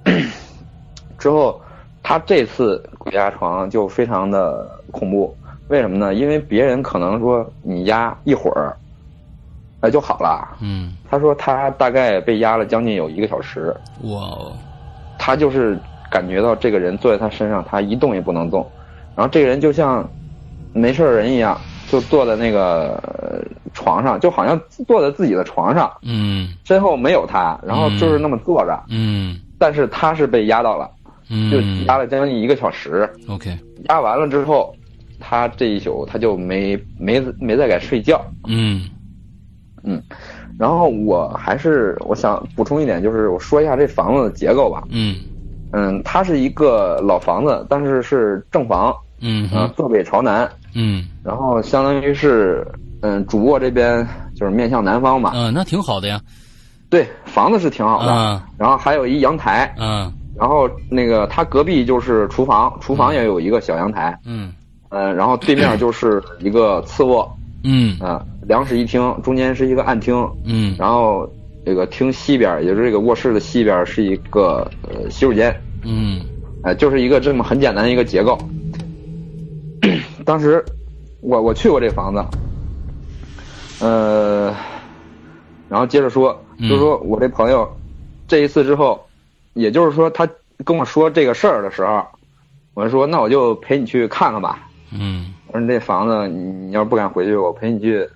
[1.18, 1.60] 之后，
[2.02, 5.36] 他这次鬼压床就非常的恐怖，
[5.68, 6.14] 为什么呢？
[6.14, 8.76] 因为别人可能说你压一会儿，
[9.80, 10.56] 哎就好了。
[10.60, 14.52] 嗯，他说他大概被压了将近有一个小时，哇哦，
[15.18, 15.78] 他就是
[16.10, 18.66] 感觉到这个人坐在他身上，他一动也不能动，
[19.14, 20.08] 然后这个人就像
[20.72, 23.40] 没事人一样，就坐在那个呃
[23.72, 26.48] 床上，就好像坐在自己的床上，嗯。
[26.64, 29.38] 身后没有他，然后就是那么坐着，嗯。
[29.58, 30.90] 但是他是被压到了，
[31.30, 31.50] 嗯。
[31.50, 33.56] 就嗯压了将近一个小时，，OK，
[33.88, 34.74] 压完了之后，
[35.18, 38.88] 他这一宿他就没没没再敢睡觉，嗯。
[39.82, 40.02] 嗯。
[40.58, 44.82] 然后我还是我想补充一点，就是我说一下这房子的结构吧。
[44.90, 45.14] 嗯
[45.72, 51.04] 嗯，它是一个老房子，但是是正房，嗯、嗯哼坐北朝南，嗯。
[51.22, 52.66] 然后相当于是，
[53.02, 55.32] 嗯，主卧这边就是面向南方嘛。
[55.34, 56.20] 嗯，那挺好的呀，
[56.88, 58.40] 对，房子是挺好的，嗯。
[58.56, 60.12] 然后还有一阳台，嗯。
[60.38, 64.52] 然后那个它隔壁就是厨房，厨房也有一个小阳台，嗯。
[64.90, 67.30] 嗯，然后对面就是一个次卧，
[67.62, 71.28] 嗯啊，两室一厅，中间是一个暗厅，嗯然后
[71.68, 75.54] 这个厅西边，也就是这个卧室的西边是一个呃洗手间，
[75.84, 76.18] 嗯。
[76.62, 78.38] 哎、就是一个这么很简单的一个结构。
[80.24, 80.64] 当时
[81.20, 82.24] 我我去过这房子，
[83.84, 84.56] 呃，
[85.68, 86.70] 然后接着说，嗯。
[86.70, 87.70] 就是说我这朋友
[88.26, 89.06] 这一次之后，
[89.52, 90.26] 也就是说他
[90.64, 92.02] 跟我说这个事儿的时候，
[92.72, 94.66] 我就说那我就陪你去看看吧。
[94.90, 95.34] 嗯。
[95.48, 98.08] 我说你这房子你你要是不敢回去，我陪你去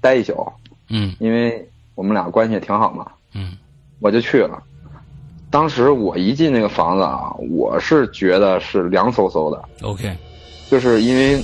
[0.00, 0.52] 待一宿，
[0.90, 1.14] 嗯。
[1.20, 3.04] 因为我们俩关系也挺好嘛。
[3.34, 3.56] 嗯。
[3.98, 4.62] 我就去了。
[5.50, 10.16] 当时我一进那个房子啊，我是觉得是凉飕飕的，，OK，
[10.70, 11.42] 就是因为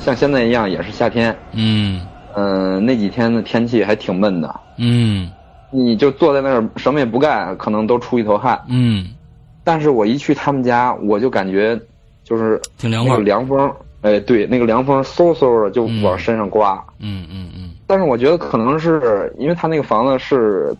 [0.00, 2.06] 像现在一样也是夏天，嗯。
[2.36, 5.30] 嗯、那几天的天气还挺闷的，嗯。
[5.72, 8.60] 你就坐在那儿什么也不干，可能都出一头汗。
[8.68, 9.06] 嗯，
[9.62, 11.80] 但是我一去他们家，我就感觉
[12.24, 16.74] 就是挺凉快凉风，哎，对，那个凉风嗖嗖的就往身上刮。
[16.98, 20.72] 嗯嗯嗯但是我觉得可能是因为他那个房子是，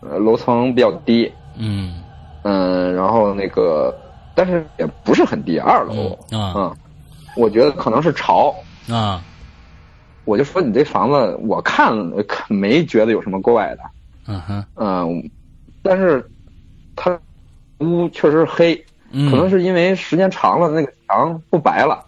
[0.00, 2.04] 呃，楼层比较低，嗯。
[2.42, 3.90] 嗯，然后那个，
[4.34, 6.52] 但是也不是很低，二楼，嗯啊。
[6.54, 6.76] 嗯，
[7.36, 8.54] 我觉得可能是潮。
[8.90, 9.24] 啊。
[10.24, 11.90] 我就说你这房子，我看
[12.26, 13.80] 看没觉得有什么怪的，
[14.26, 15.30] 嗯哼，嗯，
[15.82, 16.30] 但是
[16.94, 17.18] 他
[17.78, 22.04] 屋确实黑，嗯，可能是因为时间长了，那个墙不白了，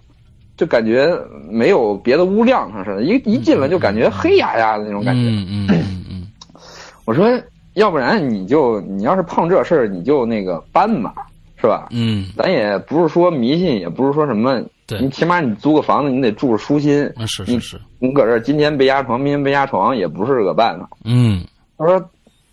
[0.61, 1.11] 就感觉
[1.49, 5.23] 没有别的屋亮堂似的，一一进来就感觉黑压压的那种感觉。
[5.23, 6.27] 嗯嗯嗯嗯
[7.07, 7.27] 我说，
[7.73, 11.15] 要不然你就你要是碰这事儿，你就那个搬吧，
[11.57, 11.89] 是吧？
[11.93, 17.11] 嗯，咱也不是说迷信，也不是说什么，对你起码你租个房子，你得住着舒心。
[17.17, 20.87] 那是是是，你搁这儿今天被压床，明天被压床，也不是个办法。
[21.07, 21.43] 嗯
[21.79, 21.99] 他说，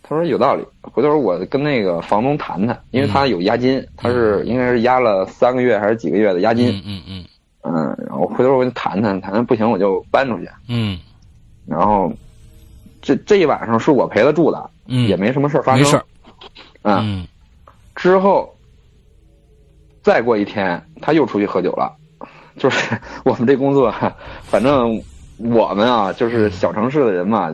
[0.02, 0.64] 他说有道理。
[0.82, 6.70] 回头我跟那个房东谈谈，因为他有押金，他是应该是押了三个月还是几个月的押金。
[6.70, 7.26] 嗯嗯嗯
[7.68, 10.50] 嗯，然后回头我跟你谈谈，谈谈不行我就搬出去。
[10.70, 10.98] 嗯
[11.66, 12.12] 然后
[13.02, 15.82] 这这一晚上是我陪他住的，嗯，也没什么事儿发生。
[15.82, 16.06] 没事儿，
[16.84, 17.28] 嗯，嗯
[17.96, 18.54] 之后
[20.02, 21.94] 再过一天，他又出去喝酒了。
[22.58, 23.94] 就是我们这工作，
[24.42, 25.00] 反正
[25.38, 27.54] 我们啊，就是小城市的人嘛，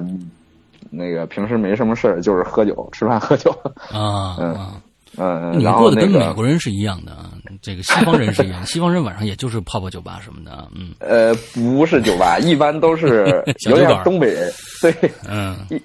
[0.89, 3.51] 那个平时没什么事儿，就是喝酒、吃饭、喝酒。
[3.91, 4.81] 啊嗯啊，
[5.17, 14.93] 嗯，你过得跟美国人是一样的啊，这个西方人是一样，西方人晚上也就是泡泡酒吧什么的啊，嗯呃，不是酒吧，一般都是 有点东北人，对，
[15.29, 15.81] 嗯一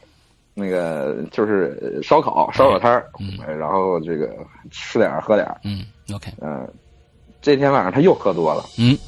[0.54, 3.04] 那个就是烧烤、烧烤摊儿，
[3.58, 4.28] 然后这个
[4.72, 5.46] 吃点喝点。
[5.62, 6.66] 嗯，OK，嗯、
[7.40, 8.98] 这天晚上他又喝多了，嗯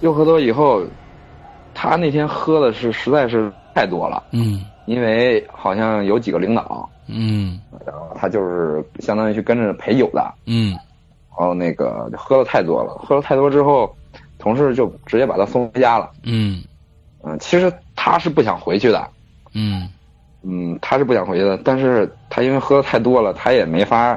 [0.00, 0.84] 又喝多以后，
[1.74, 7.60] 他那天喝的是实在是太多了，嗯因为好像有几个领导，嗯。
[7.86, 10.72] 然后他就是相当于去跟着陪酒的，嗯。
[11.38, 13.94] 然后那个喝的太多了，喝了太多之后，
[14.38, 16.10] 同事就直接把他送回家了。
[16.22, 16.62] 嗯。
[17.22, 19.08] 嗯，其实他是不想回去的，
[19.52, 19.88] 嗯。
[20.42, 24.16] 嗯，他是不想回去的，但是他因为喝的太多了，他也没法，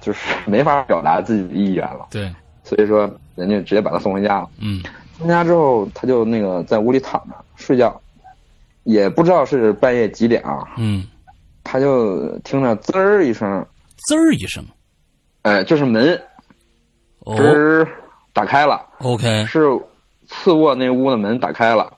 [0.00, 2.32] 就是 没法表达自己的意愿了，对，
[2.64, 4.48] 所以说人家直接把他送回家了。
[4.58, 4.82] 嗯。
[5.18, 8.00] 回家之后，他就那个在屋里躺着睡觉，
[8.84, 11.06] 也不知道是半夜几点啊，嗯，
[11.64, 14.64] 他就听着滋儿一声，滋儿一声，
[15.42, 16.20] 哎，就是门
[17.20, 17.88] 哦吱儿
[18.32, 19.66] 打开了，，OK，是
[20.26, 21.92] 次卧那屋的门打开了，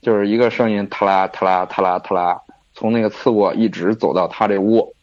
[0.00, 2.40] 就是一个声音，他啦他啦他啦他啦，
[2.74, 4.94] 从那个次卧一直走到他这屋，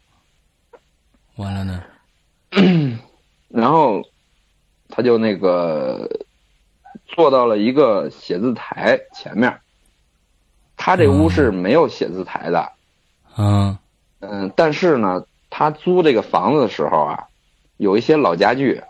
[1.37, 1.83] 完了呢，
[3.49, 4.01] 然后
[4.89, 6.09] 他就那个
[7.05, 9.55] 坐到了一个写字台前面。
[10.83, 12.71] 他这屋是没有写字台的，
[13.37, 13.77] 嗯嗯，
[14.55, 17.23] 但是呢，他租这个房子的时候啊，
[17.77, 18.81] 有一些老家具，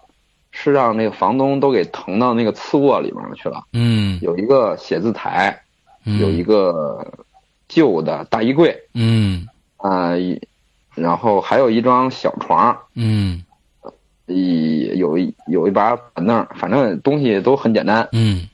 [0.51, 3.63] 是让那个房东都给腾到那个次卧里面去了。
[3.73, 5.63] 嗯，有一个写字台，
[6.05, 7.05] 嗯有一个
[7.67, 10.39] 旧的大衣柜，嗯啊、一
[10.93, 13.43] 然后还有一张小床，嗯
[14.27, 18.07] 一有一有一把板凳，反正东西都很简单。
[18.11, 18.47] 嗯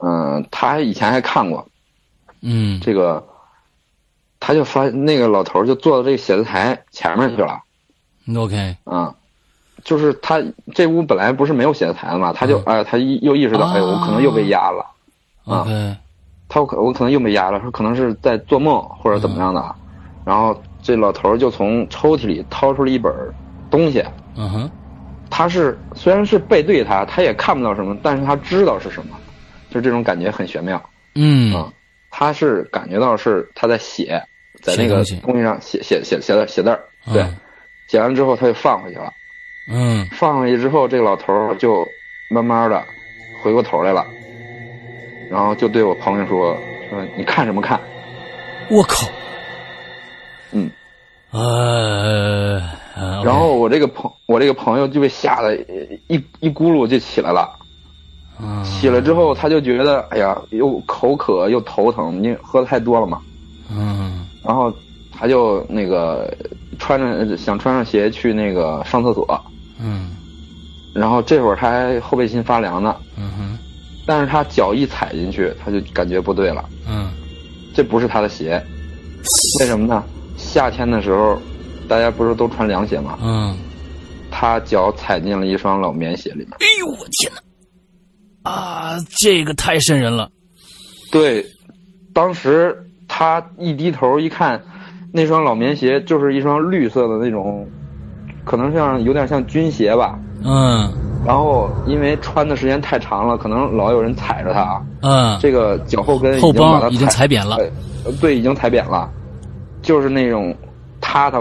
[0.00, 1.66] 嗯、他以前还看过
[2.42, 3.24] 嗯这个，
[4.46, 7.62] 他就发那个老头儿就坐到这个写字台前面去了。
[8.36, 9.14] ，OK，啊，
[9.84, 10.38] 就是他
[10.74, 12.62] 这屋本来不是没有写字台的嘛，他就嗯。
[12.66, 14.84] 哎、他又意识到，哎，我可能又被压了，
[15.46, 15.96] 啊 OK，
[16.46, 19.74] 他我可我可能又被压了，说可能是在做梦或者怎么样的，
[20.26, 23.10] 然后这老头儿就从抽屉里掏出了一本
[23.70, 24.04] 东西，
[24.36, 24.70] 嗯哼，
[25.30, 29.16] 他是虽然是背对他，他也看不到什么，但是他知道是什么，
[29.70, 30.78] 就这种感觉很玄妙。
[31.14, 31.54] 嗯。
[31.54, 31.72] 啊。
[32.16, 34.22] 他是感觉到是他在写，
[34.64, 36.80] 在那个写东西上写写写写字写字儿，
[37.12, 37.36] 对，嗯
[37.86, 39.12] 写完之后他就放回去了。
[39.70, 41.86] 嗯放回去之后，这个老头儿就
[42.30, 42.82] 慢慢的
[43.42, 44.04] 回过头来了，
[45.30, 46.56] 然后就对我朋友说
[46.90, 47.78] ：“说你看什么看
[48.70, 49.06] 我靠，
[50.52, 50.70] 嗯，
[51.30, 52.60] 呃，
[52.96, 55.54] 呃然后我这个朋我这个朋友就被吓得
[56.08, 57.50] 一一咕噜就起来了。
[58.40, 63.20] 嗯起来之后，他就觉得哎呀，又口渴又头疼，因为喝的太多了嘛。
[63.70, 64.72] 嗯然后
[65.10, 66.32] 他就那个
[66.78, 69.44] 穿着想穿上鞋去那个上厕所，
[69.80, 70.10] 嗯
[70.94, 73.58] 然后这会儿他还后背心发凉呢，嗯哼
[74.06, 76.64] 但是他脚一踩进去，他就感觉不对了。
[76.88, 77.10] 嗯
[77.74, 78.62] 这不是他的鞋，
[79.60, 80.04] 为什么呢？
[80.36, 81.40] 夏天的时候，
[81.88, 83.18] 大家不是都穿凉鞋吗？
[83.22, 83.56] 嗯，
[84.30, 86.50] 他脚踩进了一双老棉鞋里面。
[86.60, 87.32] 哎呦我天
[88.44, 88.50] 哪！
[88.50, 90.30] 啊，这个太瘆人了。
[91.10, 91.44] 对，
[92.12, 92.76] 当时
[93.16, 94.60] 他一低头一看，
[95.12, 97.64] 那双老棉鞋就是一双绿色的那种，
[98.44, 100.18] 可能像有点像军鞋吧。
[100.44, 100.92] 嗯
[101.24, 107.56] 然后因为穿的时间太长了，可能老有人踩着它，嗯，这个脚后跟后帮已经踩扁了。
[108.04, 109.08] 呃对，已经踩扁了，
[109.80, 110.52] 就是那种
[111.00, 111.40] 塌塌，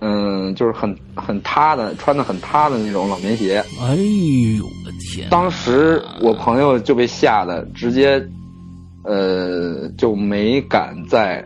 [0.00, 3.64] 嗯，就是很很塌的，穿的很塌的那种老棉鞋。
[3.80, 5.26] 哎呦我的天！
[5.30, 8.22] 当时我朋友就被吓得直接，
[9.04, 11.44] 呃，就没敢在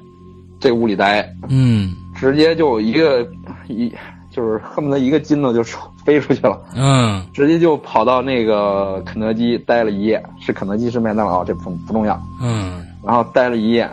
[0.60, 3.26] 这屋里待，嗯直接就一个
[3.68, 3.92] 一
[4.30, 13.88] 就是恨不得一个筋斗就出飞出去了，嗯直接就跑到那个肯德基待了一夜，是肯德基是麦当劳这不不重要，嗯然后待了一夜，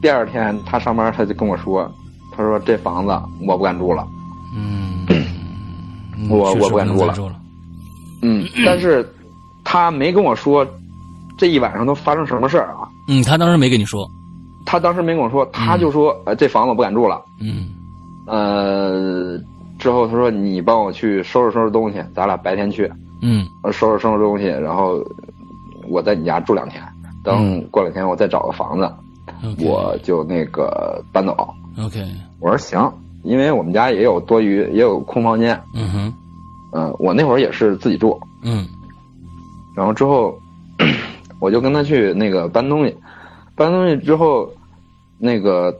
[0.00, 1.90] 第二天他上班他就跟我说，
[2.34, 3.12] 他说这房子
[3.46, 4.06] 我不敢住了，
[4.56, 7.36] 嗯，嗯我我不敢住了住了。
[8.22, 9.06] 嗯，但是
[9.62, 10.66] 他没跟我说
[11.36, 12.85] 这一晚上都发生什么事儿啊。
[13.08, 14.08] 嗯，他当时没跟你说。
[14.64, 17.22] 他当时没跟我说，他就说，呃，这房子我不敢住了。
[17.40, 17.68] 嗯。
[18.26, 19.38] 呃，
[19.78, 22.90] 之后他说你帮我去收拾收拾东西，咱俩白天去，
[23.22, 23.46] 嗯。
[23.62, 24.98] 呃收拾收拾东西，然后
[25.88, 26.82] 我在你家住两天，
[27.22, 28.92] 等过两天我再找个房子
[29.64, 31.32] 我就那个搬走。
[31.78, 32.04] OK，
[32.40, 32.92] 我说行，
[33.22, 35.60] 因为我们家也有多余，也有空房间。
[35.74, 36.14] 嗯哼，
[36.72, 38.66] 嗯、我那会儿也是自己住，嗯。
[39.76, 40.36] 然后之后
[41.40, 42.96] 我就跟他去那个搬东西，
[43.54, 44.50] 搬东西之后，
[45.18, 45.74] 那个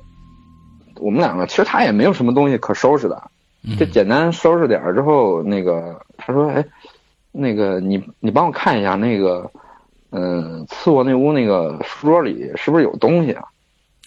[0.97, 3.23] 我们两个其实他也没有什么东西可收拾的，
[3.65, 6.65] 嗯，就简单收拾点儿之后，那个他说：“哎，
[7.33, 9.51] 那个你你帮我看一下那个，
[10.11, 13.45] 嗯、次卧那屋那个书桌里是不是有东西啊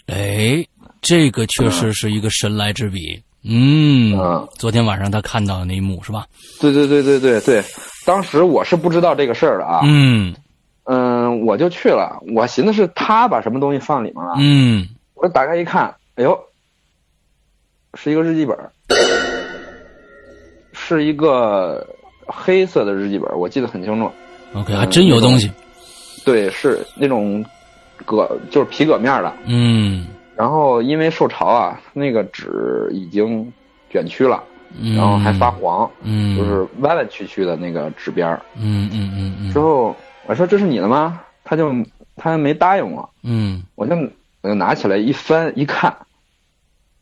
[0.08, 0.66] 哎，
[1.02, 3.22] 这个确实是一个神来之笔。
[3.44, 6.26] 嗯，嗯昨天晚上他看到的那一幕是吧？？”
[6.60, 7.64] 对对对对对对，
[8.06, 10.36] 当时我是不知道这个事儿的啊，嗯
[10.92, 16.36] 嗯、我就去了，我寻思是他把什么东西放里面了，嗯我打开一看，哎呦，
[17.94, 18.72] 是一个日记本儿，
[20.74, 21.86] 是一个
[22.26, 24.10] 黑色的日记本儿，我记得很清楚。
[24.56, 25.52] ，OK，还真有东西。
[26.26, 27.46] 对，是那种
[28.06, 29.32] 革，就是皮革面的。
[29.46, 33.52] 嗯然后因为受潮啊，那个纸已经
[33.92, 34.42] 卷曲了，
[34.80, 38.42] 嗯，然后还发黄，嗯，就是弯弯曲曲的那个纸边儿。
[38.56, 39.94] 嗯嗯嗯嗯之后
[40.30, 41.22] 我说这是你的吗？
[41.44, 41.74] 他就
[42.16, 43.96] 他没答应我，嗯我就
[44.44, 45.92] 我就拿起来一翻一看，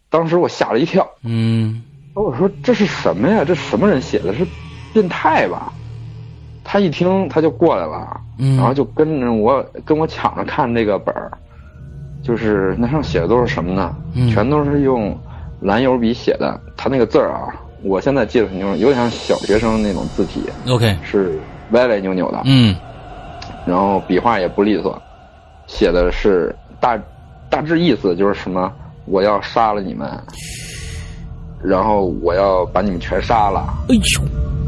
[0.10, 1.06] 当时我吓了一跳。
[1.24, 3.44] 嗯我说这是什么呀？
[3.46, 4.34] 这什么人写的？
[4.34, 4.48] 是
[4.94, 5.74] 变态吧？
[6.64, 11.30] 他一听他就过来了，嗯，然后就跟着我跟我抢着看这个本儿，
[12.24, 13.94] 就是那上写的都是什么呢？
[14.14, 15.14] 嗯全都是用
[15.60, 16.58] 蓝油笔写的。
[16.78, 21.38] 他那个字儿啊，我现在记得很清楚，有点像小学生那种字体，OK，是
[21.72, 22.74] 歪歪扭扭的，嗯
[23.68, 25.00] 然后笔画也不利索，
[25.68, 26.98] 写的是大
[27.50, 28.72] 大致意思就是什么，
[29.06, 30.10] 我要杀了你们，
[31.62, 33.68] 然后我要把你们全杀了。
[33.90, 34.02] 哎呦，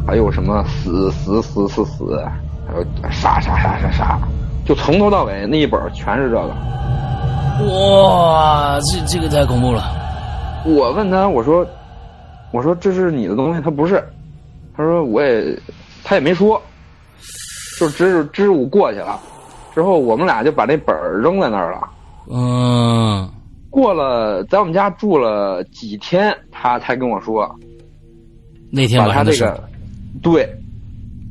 [0.05, 2.21] 还有什么死死死死死，
[2.67, 4.19] 还有杀杀杀杀杀，
[4.65, 6.53] 就从头到尾那一本全是这个。
[7.71, 9.83] 哇，这这个太恐怖了。
[10.65, 11.65] 我问他，我说，
[12.51, 14.03] 我说这是你的东西，他不是，
[14.75, 15.57] 他说我也，
[16.03, 16.61] 他也没说，
[17.79, 19.19] 就支支吾过去了。
[19.73, 21.89] 之后我们俩就把那本儿扔在那儿了。
[22.31, 23.29] 嗯，
[23.69, 27.55] 过了在我们家住了几天，他才跟我说，
[28.71, 29.63] 那天晚上这个，
[30.21, 30.47] 对，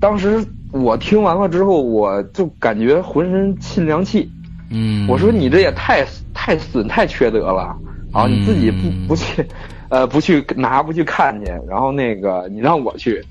[0.01, 4.29] 当时我听完了之后，我就感觉浑身沁凉气。
[4.71, 7.77] 嗯，我说你这也太太损太缺德了，
[8.13, 9.47] 然后你自己不不去，
[9.89, 13.25] 呃，不去拿不去看去，然后那个你让我去，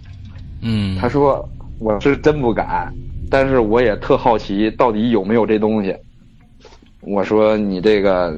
[0.61, 1.47] 嗯，他说
[1.79, 2.91] 我是真不敢，
[3.29, 5.95] 但是我也特好奇到底有没有这东西。
[7.01, 8.37] 我说你这个，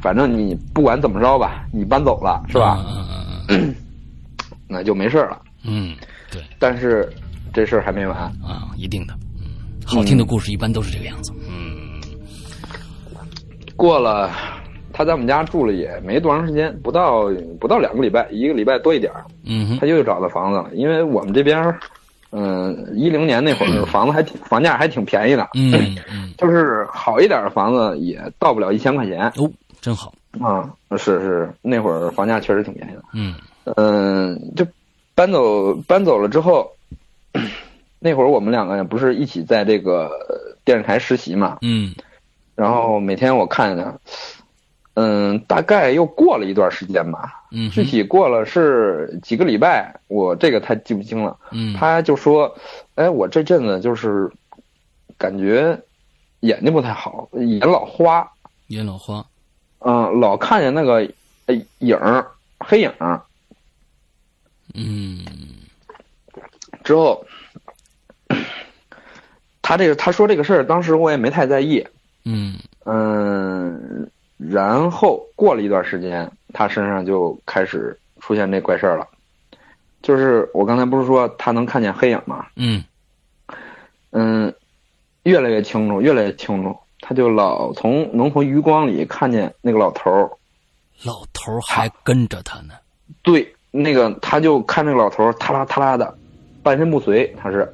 [0.00, 2.78] 反正你不管怎么着吧，你搬走了是吧？
[3.48, 3.74] 嗯
[4.68, 5.40] 那就没事了。
[5.64, 5.94] 嗯，
[6.30, 7.12] 对但是
[7.52, 8.16] 这事儿还没完。
[8.16, 9.14] 啊，一定的。
[9.38, 9.50] 嗯，
[9.84, 11.32] 好听的故事一般都是这个样子。
[11.48, 12.00] 嗯
[13.76, 14.30] 过了，
[14.92, 17.28] 他在我们家住了也没多长时间，不到
[17.60, 20.70] 不到两个礼拜，一个礼拜多一点儿，嗯哼他又找到房子了。
[20.74, 21.78] 因为我们这边儿，
[22.32, 30.12] 嗯，一零年那会儿房子还挺房价还挺便宜的，嗯嗯， 就是好一点的房子也到不了一千块钱哦，真好。
[30.40, 30.70] 啊。
[30.98, 33.02] 是是，那会儿房价确实挺便宜的。
[33.12, 33.34] 嗯
[33.76, 34.66] 嗯，就
[35.14, 36.70] 搬走搬走了之后，
[37.98, 40.10] 那会儿我们两个不是一起在这个
[40.64, 41.94] 电视台实习嘛，嗯
[42.54, 44.00] 然后每天我看着，
[44.94, 51.34] 嗯，大概又过了一段时间吧，嗯，具体过了是几个礼拜，我这个太记不清了。
[51.52, 52.54] 嗯他就说
[52.96, 54.30] ：“哎，我这阵子就是
[55.16, 55.80] 感觉
[56.40, 58.30] 眼睛不太好，眼老花，
[58.66, 59.24] 眼老花。
[59.78, 61.08] 嗯、老看见那个
[61.46, 62.26] 呃影儿
[62.60, 63.22] 黑影儿。
[64.74, 65.24] 嗯
[66.84, 67.24] 之后，
[69.62, 71.86] 他这个他说这个事儿，当时我也没太在意。
[72.24, 79.06] 嗯嗯，然后过了一段时间，他身上就开始出现这怪事儿了。
[80.02, 82.46] 就是我刚才不是说他能看见黑影吗？
[82.56, 82.84] 嗯
[84.10, 84.54] 嗯，
[85.24, 86.76] 越来越清楚，越来越清楚。
[87.00, 90.30] 他就老从能从余光里看见那个老头儿，
[91.04, 92.74] 老头儿还跟着他呢。
[93.22, 96.16] 对，那个他就看那个老头儿踏拉踏拉的，
[96.62, 97.70] 半身不遂，他是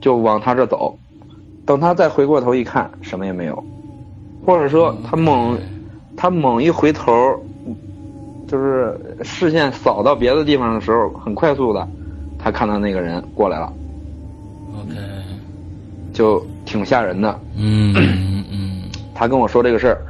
[0.00, 0.96] 就往他这走。
[1.66, 3.64] 等他再回过头一看，什么也没有，
[4.46, 5.58] 或者说他猛
[6.16, 7.12] 他猛一回头，
[8.48, 11.86] 就是视线扫到别的地方的时候，很快速的，
[12.38, 13.72] 他看到那个人过来了
[14.80, 14.96] ，OK。
[16.12, 17.38] 就挺吓人的。
[17.56, 18.82] 嗯嗯嗯
[19.14, 20.02] 他跟我说这个事儿，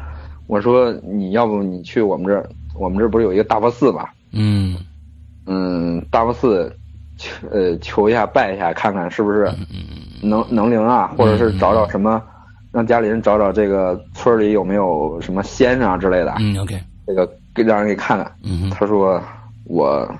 [0.47, 2.49] 我说你要不你去我们这儿，
[2.79, 4.09] 我们这儿不是有一个大佛寺嘛？
[4.33, 4.77] 嗯
[5.47, 6.73] 嗯，大佛寺
[7.17, 9.51] 求呃求一下拜一下，看看是不是
[10.23, 12.23] 能能灵啊，或者是找找什么，
[12.73, 16.79] 让家里人找找这个村里有没有什么仙啊之类的，嗯 OK。
[17.07, 17.31] 这个
[17.63, 18.33] 给让人给看看。
[18.43, 19.23] 嗯他说
[19.65, 20.11] 我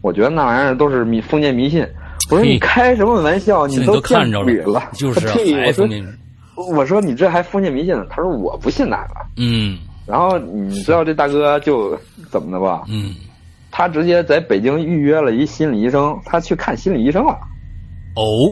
[0.00, 1.86] 我觉得那玩意儿都是迷封建迷信。
[2.30, 3.66] 我说你开什么玩笑？
[3.66, 6.18] 你都都看着了， 就是啊 对，我说还封建
[6.76, 8.04] 我说你这还封建迷信呢？
[8.10, 9.14] 他说我不信那个。
[9.36, 11.98] 嗯然后你知道这大哥就
[12.30, 12.82] 怎么的吧？
[12.88, 13.14] 嗯
[13.70, 17.32] 他直接在北京预约了一心理医生，他去看心理医生了。
[18.16, 18.50] 哦，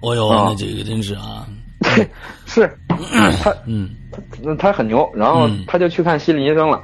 [0.00, 1.46] 哦哟，啊那这个真是啊，
[1.94, 2.08] 对
[2.46, 2.68] 是，
[3.42, 3.90] 他嗯
[4.42, 6.82] 他他很牛，然后嗯他就去看心理医生了。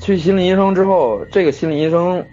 [0.00, 2.24] 去心理医生之后，这个心理医生，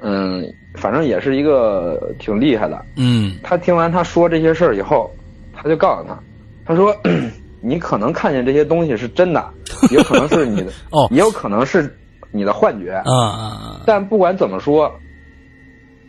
[0.00, 2.84] 嗯，反正也是一个挺厉害的。
[2.96, 5.10] 嗯他听完他说这些事儿以后，
[5.54, 6.18] 他就告诉他，
[6.64, 6.94] 他说
[7.62, 9.44] ：“你可能看见这些东西是真的，
[9.90, 11.92] 也有可能是你的，哦也有可能是
[12.30, 12.92] 你的幻觉。
[12.92, 14.92] 啊啊但不管怎么说，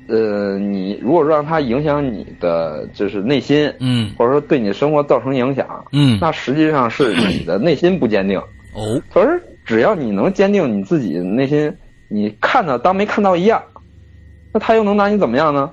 [0.07, 8.37] 呃，你如果让他影响你的就是内心，嗯或者说对你生活造成影响，嗯那实际上是你的内心不坚定。
[8.73, 11.71] 哦可是只要你能坚定你自己内心，
[12.09, 13.61] 你看到当没看到一样，
[14.53, 15.69] 那他又能拿你怎么样呢？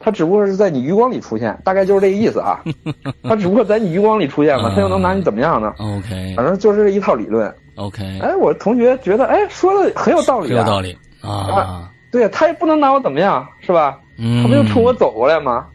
[0.00, 2.62] 他只不过是在你余光里出现，大概就是这个意思啊。
[3.24, 7.52] 他只不过在你余光里出现了，他又能拿你怎么样呢？OK 反正就是这一套理论。
[7.74, 10.58] OK，哎，我同学觉得，哎，说的很有道理啊。
[10.58, 13.98] 有道理啊，对他也不能拿我怎么样，是吧？
[14.18, 15.66] 嗯，他不就冲我走过来吗？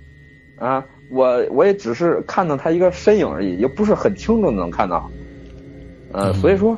[0.58, 5.10] 啊，我我也只是看到他一个身影而已，也不是很清楚的能看到。
[6.14, 6.78] 呃，嗯所以说，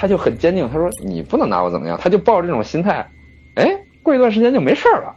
[0.00, 3.06] 他就很坚定，他说你不能拿我怎么样，他就抱着这种心态，
[3.54, 3.70] 哎，
[4.02, 5.14] 过一段时间就没事儿了，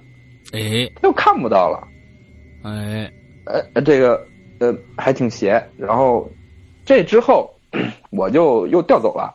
[0.52, 1.88] 哎他又看不到了，
[2.64, 3.10] 哎
[3.46, 4.28] 呃，这个
[4.60, 5.64] 呃还挺邪。
[5.78, 6.30] 然后
[6.84, 7.50] 这之后
[8.10, 9.34] 我就又调走了，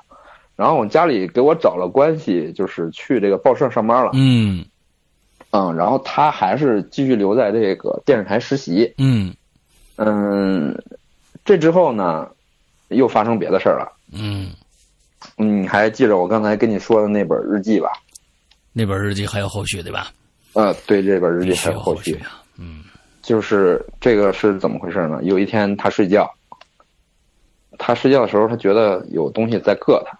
[0.54, 4.10] 然后我家里给我找了关系，就是去这个报社上班了。
[4.12, 4.62] 嗯
[5.52, 8.92] 嗯，然后他还是继续留在这个电视台实习。
[8.98, 9.34] 嗯
[9.96, 10.76] 嗯，
[11.42, 12.28] 这之后呢，
[12.88, 13.90] 又发生别的事儿了。
[14.12, 14.50] 嗯，
[15.36, 17.90] 你还记着我刚才跟你说的那本日记吧？
[18.72, 20.12] 那本日记还有后续对吧？
[20.54, 22.14] 呃，对，这本日记还有后续。
[22.16, 22.42] 啊。
[22.58, 22.84] 嗯
[23.22, 25.20] 就是这个是怎么回事呢？
[25.22, 26.32] 有一天他睡觉，
[27.78, 30.18] 他睡觉的时候，他觉得有东西在硌他，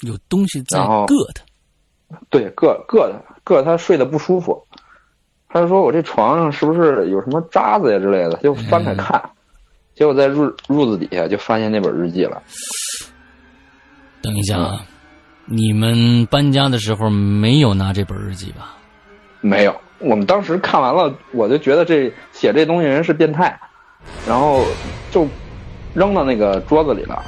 [0.00, 1.42] 有东西在硌他。
[2.28, 4.62] 对，硌硌他，硌他睡得不舒服。
[5.48, 9.30] 他就说：“我这床上是不是有什么渣子呀之类的？”就翻开看，
[9.94, 12.42] 结果在褥褥子底下就发现那本日记了。
[14.22, 14.80] 等一下啊，
[15.44, 18.74] 你们搬家的时候没有拿这本日记吧？
[19.40, 23.58] 没有，我们当时看完了，我就觉得这写这东西人是变态，
[24.26, 24.64] 然后
[25.10, 25.28] 就
[25.94, 27.22] 扔到那个桌子里了。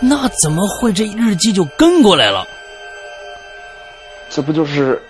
[0.00, 2.46] 那怎么会这日记就跟过来了？
[4.30, 5.00] 这不就是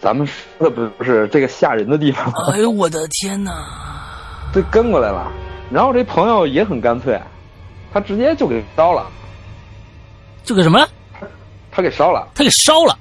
[0.00, 2.32] 咱们说的不不是这个吓人的地方吗？
[2.52, 3.52] 哎呦我的天哪！
[4.52, 5.30] 这，跟过来了。
[5.70, 7.20] 然后这朋友也很干脆，
[7.92, 9.06] 他直接就给烧了，
[10.46, 10.86] 这个什么？
[11.72, 12.96] 他给烧了他给烧了。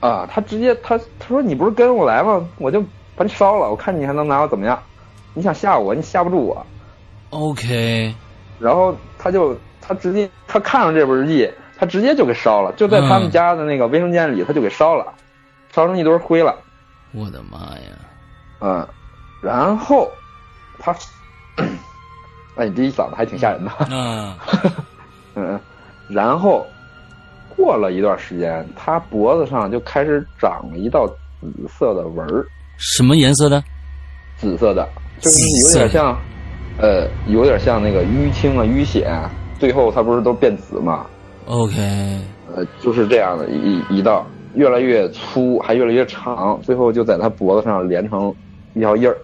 [0.00, 0.28] 啊！
[0.28, 2.44] 他直接他他说你不是跟我来吗？
[2.58, 2.82] 我就
[3.14, 4.82] 把你烧了，我看你还能拿我怎么样？
[5.34, 6.66] 你想吓我，你吓不住我。
[7.30, 8.12] OK，
[8.58, 11.48] 然后他就他直接他看上这本日记，
[11.78, 15.12] 他直接就给烧了，就在他们家的那个卫生间里，他就给烧了，
[15.72, 16.56] 烧成一堆灰了。
[17.12, 17.92] 我的妈呀！
[18.60, 18.88] 嗯，
[19.40, 20.10] 然后
[20.78, 20.92] 他，
[22.56, 23.70] 哎，你这一嗓子还挺吓人的。
[23.88, 24.34] 嗯，
[25.36, 25.60] 嗯，
[26.12, 26.66] 然后
[27.56, 31.06] 过了一段时间，他脖子上就开始长了一道
[31.40, 32.44] 紫色的纹儿，
[32.76, 33.62] 什么颜色的？
[34.36, 34.88] 紫色的，
[35.20, 36.18] 就是有点像，
[36.78, 41.06] 呃，有点像那个淤青啊、淤血啊，最后它不是都变紫吗
[41.46, 41.76] ？OK，
[42.54, 48.34] 呃，就是这样的一一道，越来越粗，还越来越长，最后就在他脖子上连成
[48.74, 49.16] 一条印儿，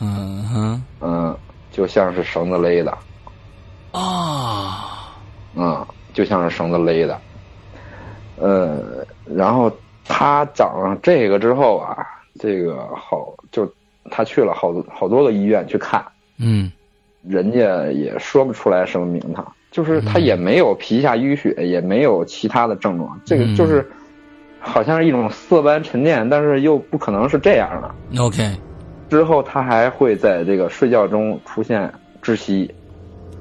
[0.00, 1.36] 嗯哼，嗯，
[1.72, 2.96] 就像是绳子勒的，
[3.92, 5.08] 啊，
[5.54, 7.20] 嗯，就像是绳子勒的，
[8.36, 9.70] 呃，然后
[10.04, 12.06] 他长上这个之后啊，
[12.38, 13.70] 这个好，就
[14.10, 16.04] 他去了好多好多个医院去看，
[16.38, 16.70] 嗯。
[17.24, 23.88] 人家也说不出来什么名堂，就是他也没有皮下淤血，也没有其他的症状，这个就是
[24.58, 28.20] 好像是一种色斑沉淀，但是又不可能是这样的。
[28.20, 28.56] ，OK，
[29.08, 31.88] 之后他还会在这个睡觉中出现
[32.20, 32.68] 窒息，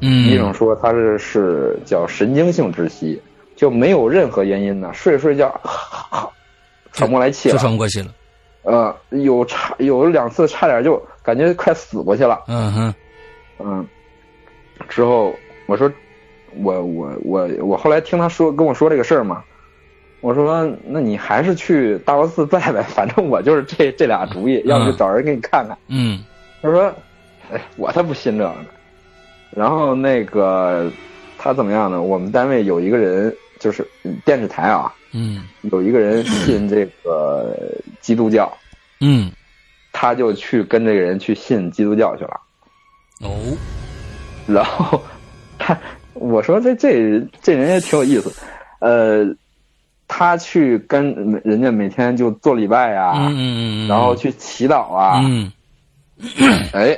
[0.02, 3.22] 医生嗯说他是是叫神经性窒息，
[3.56, 5.62] 就没有任何原因的，睡着睡觉
[6.92, 8.08] 喘不过来气就了，喘不过气了。
[8.64, 12.44] 呃，有差有两次差点就感觉快死过去了。
[12.48, 12.94] 嗯哼，
[13.60, 13.88] 嗯，
[14.90, 15.34] 之后
[15.68, 15.92] 我说，
[16.62, 19.44] 我我我我后来听他说跟我说这个事儿嘛，
[20.20, 25.78] 我说那你还是去大佛寺拜拜，反正我就是这这俩主意，要不就找人给你看看。
[25.88, 26.24] 嗯
[26.62, 26.94] 他说，
[27.52, 28.66] 哎，我才不信这个呢。
[29.56, 30.92] 然后那个
[31.38, 32.02] 他怎么样呢？
[32.02, 33.86] 我们单位有一个人，就是
[34.26, 35.44] 电视台啊，嗯。
[35.70, 37.56] 有一个人信这个
[38.00, 38.52] 基督教，
[39.00, 39.32] 嗯，
[39.92, 42.40] 他就去跟这个人去信基督教去了。
[43.20, 43.56] 哦，
[44.48, 45.00] 然后
[45.60, 45.78] 他
[46.16, 48.34] 我说这这这人也挺有意思，
[48.80, 49.24] 呃，
[50.08, 51.14] 他去跟
[51.46, 55.52] 人家每天就做礼拜啊、嗯嗯嗯，然后去祈祷啊，嗯，
[56.74, 56.98] 哎，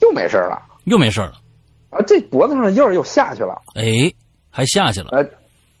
[0.00, 1.32] 又没事儿了又没事了。
[1.90, 3.60] 啊，这脖子上的印儿又下去了。
[3.74, 4.12] 哎，
[4.48, 5.08] 还下去了。
[5.12, 5.26] 哎，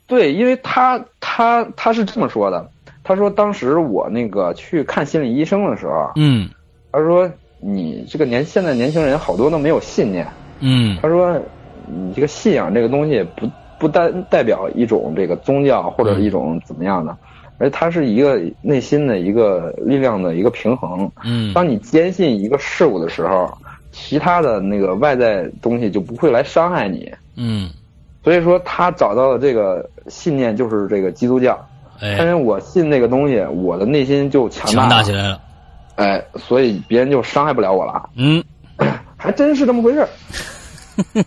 [0.06, 2.68] 对，因为他他他是这么说的，
[3.04, 6.48] 他说当时我那个去看心理医生的时候，嗯
[6.92, 7.30] 他说
[7.60, 10.26] 你这个年现在年轻人好多都没有信念，
[10.58, 11.40] 嗯他说
[11.86, 13.48] 你这个信仰这个东西不
[13.78, 17.16] 不单代表一种这个宗教或者一种怎么样的，
[17.58, 21.08] 而它是一个内心的一个力量的一个平衡。
[21.22, 23.56] 嗯当你坚信一个事物的时候，
[23.92, 27.12] 其他的那个外在东西就不会来伤害你。
[27.36, 27.70] 嗯，
[28.22, 31.58] 所以说，他找到的这个信念就是这个基督教。
[32.02, 35.40] 因哎，为我信那个东西，我的内心就强大强大起来了。
[35.96, 38.42] 哎，所以别人就伤害不了我了，嗯
[39.18, 40.08] 还真是这么回事儿。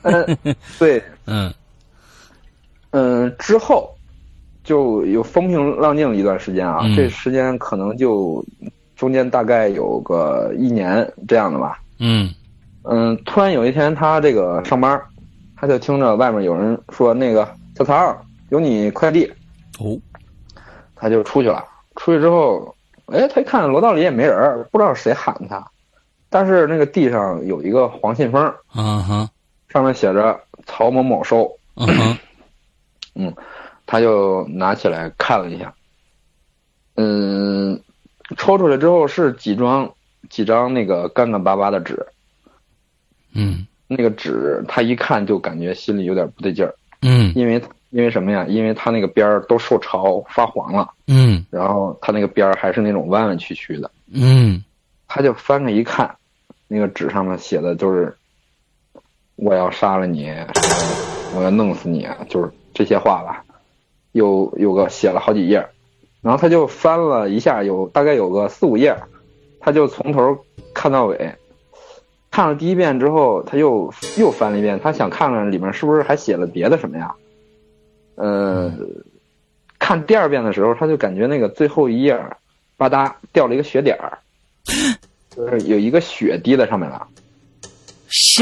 [0.02, 0.38] 嗯，
[0.80, 1.54] 对，嗯
[2.90, 3.88] 嗯，之后
[4.64, 8.44] 就有风平浪静一段时间啊，嗯这时间可能就
[8.96, 11.80] 中间大概有个一年这样的吧。
[12.00, 12.34] 嗯
[12.84, 15.02] 嗯，突然有一天他这个上班，
[15.56, 18.16] 他就听着外面有人说那个小曹
[18.50, 19.32] 有你快递，
[19.80, 19.98] 哦。
[20.96, 21.66] 他就出去了。
[21.96, 22.76] 出去之后，
[23.08, 25.66] 哎，他一看楼道里也没人，不知道是谁喊他，
[26.30, 29.30] 但是那个地上有一个黄信封，嗯哼
[29.70, 31.52] 上面写着曹某某收。
[31.76, 31.88] 嗯
[33.16, 33.34] 哼
[33.86, 35.74] 他就拿起来看了一下，
[36.96, 37.80] 嗯，
[38.38, 39.92] 抽出来之后是几张
[40.30, 42.06] 几张那个干干巴巴的纸，
[43.34, 47.62] 嗯那个纸他一看就感觉心里有点不对劲儿，嗯因为
[47.92, 48.46] 因为什么呀？
[48.48, 54.64] 因为他那个边儿都受潮发黄了，嗯然后他那个边儿还是那种弯弯曲曲的，嗯
[55.08, 56.16] 他就翻开一看，
[56.68, 58.16] 那个纸上面写的就是
[59.36, 60.34] “我要杀了你，
[61.36, 63.44] 我要弄死你”，就是这些话吧。
[64.14, 65.68] 有有个写了好几页，
[66.22, 68.96] 然后他就翻了一下，有大概有个四五页，
[69.60, 70.36] 他就从头
[70.74, 71.36] 看到尾。
[72.34, 77.14] 看了第一遍之后，他又又翻了一遍，他想看看里面是不是还写了别的什么呀？
[78.16, 78.74] 呃，
[79.78, 82.20] 看第二遍的时候，他就感觉那个最后一页，
[82.76, 84.18] 吧嗒掉了一个血点儿。
[85.30, 87.06] 就是有一个血滴在上面了。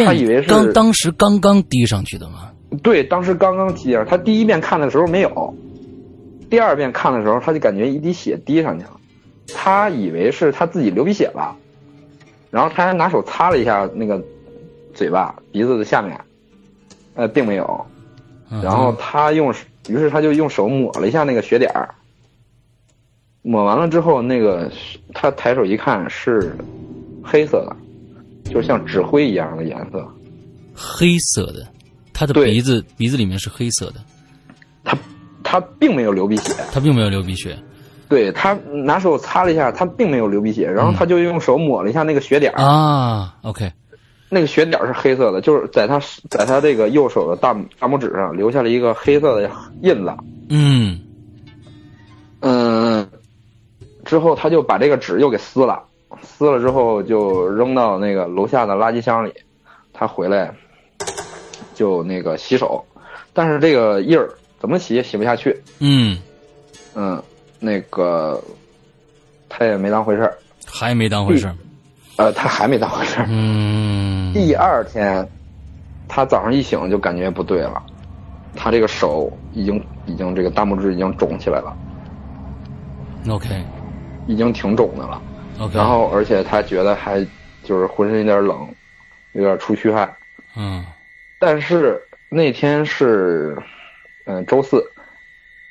[0.06, 2.50] 他以为是刚当时刚刚滴上去的吗？
[2.82, 5.54] 对，当时刚刚滴上，他第一遍看的时候没有，
[6.50, 8.92] 第二遍看的时候他就感觉一滴血滴上去了，
[9.54, 11.58] 他以为是他自己流鼻血了，
[12.52, 14.22] 然后他还拿手擦了一下那个
[14.94, 16.20] 嘴巴、鼻子的下面，
[17.16, 17.86] 呃，并没有。
[18.54, 19.50] 嗯然后他用，
[19.88, 21.96] 于是他就用手抹了一下那个血点儿，
[23.42, 24.70] 抹完了之后，那个
[25.14, 26.54] 他抬手一看是
[27.24, 30.06] 黑色的，就像纸灰一样的颜色。
[30.76, 31.66] 黑色的，
[32.12, 34.04] 他的鼻子鼻子里面是黑色的，
[34.84, 34.98] 他
[35.44, 37.58] 他并没有流鼻血，他并没有流鼻血。
[38.12, 43.72] 对他拿手擦了一下，他并没有流鼻血，然后他就用手抹了一下那个血点儿，啊，OK，
[44.28, 45.98] 那个血点儿是黑色的，就是在他
[46.30, 49.50] 在他这个右手的大大拇指上留下了一个黑色的
[49.82, 50.14] 印子。
[50.50, 51.00] 嗯
[52.42, 53.10] 嗯，
[54.04, 55.82] 之后他就把这个纸又给撕了，
[56.22, 59.34] 撕了之后就扔到那个楼下的垃圾箱里。
[59.94, 60.54] 他回来
[61.76, 62.84] 就那个洗手，
[63.32, 65.62] 但是这个印儿怎么洗也洗不下去。
[65.80, 66.18] 嗯，
[66.94, 67.24] 嗯，
[67.64, 68.44] 那个
[69.48, 70.36] 他也没当回事儿，
[70.66, 71.56] 还没当回事儿。
[72.18, 73.28] 呃，他还没当回事儿。
[73.30, 75.26] 嗯，第二天，
[76.08, 77.82] 他早上一醒就感觉不对了，
[78.56, 81.78] 他这个手已经已经这个大拇指已经肿起来了
[83.30, 83.50] ，OK
[84.28, 85.22] 已经挺肿的了。
[85.60, 87.26] OK，然后而且他觉得还
[87.64, 88.68] 就是浑身有点冷，
[89.34, 90.12] 有点出虚汗。
[90.56, 90.84] 嗯
[91.40, 93.58] 但是那天是
[94.26, 94.84] 嗯、周四，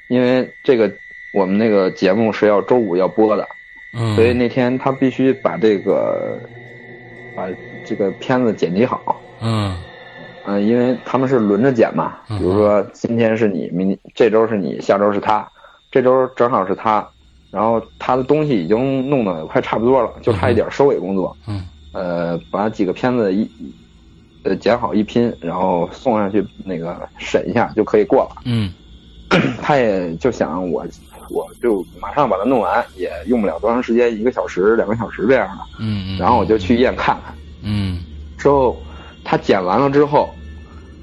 [0.08, 0.90] 因为这个
[1.32, 3.48] 我们那个节目是要周五要播的，
[3.92, 6.42] 嗯，所以那天他必须把这个
[7.34, 7.48] 把
[7.84, 9.22] 这个片子剪辑好。
[9.40, 9.76] 嗯
[10.44, 15.48] 嗯，因为他们是轮着剪嘛，嗯比如说今天是你，明这周是你，下周是他，
[15.90, 17.06] 这周正好是他，
[17.50, 21.36] 然后他的东西已经弄得快差不多了，就差一点收尾工作。
[21.46, 23.50] 嗯呃，把几个片子一
[24.44, 28.42] 呃剪好一拼，然后送上去那个审一下就可以过了。
[28.44, 28.72] 嗯
[29.60, 30.84] 他也就想我
[31.30, 35.64] 我就马上把它弄完，也用不了多长时间，一个小时两个小时这样的。
[35.78, 37.34] 嗯，然后我就去医院看看。
[37.62, 38.02] 嗯
[38.38, 38.80] 之后
[39.22, 40.30] 他剪完了之后，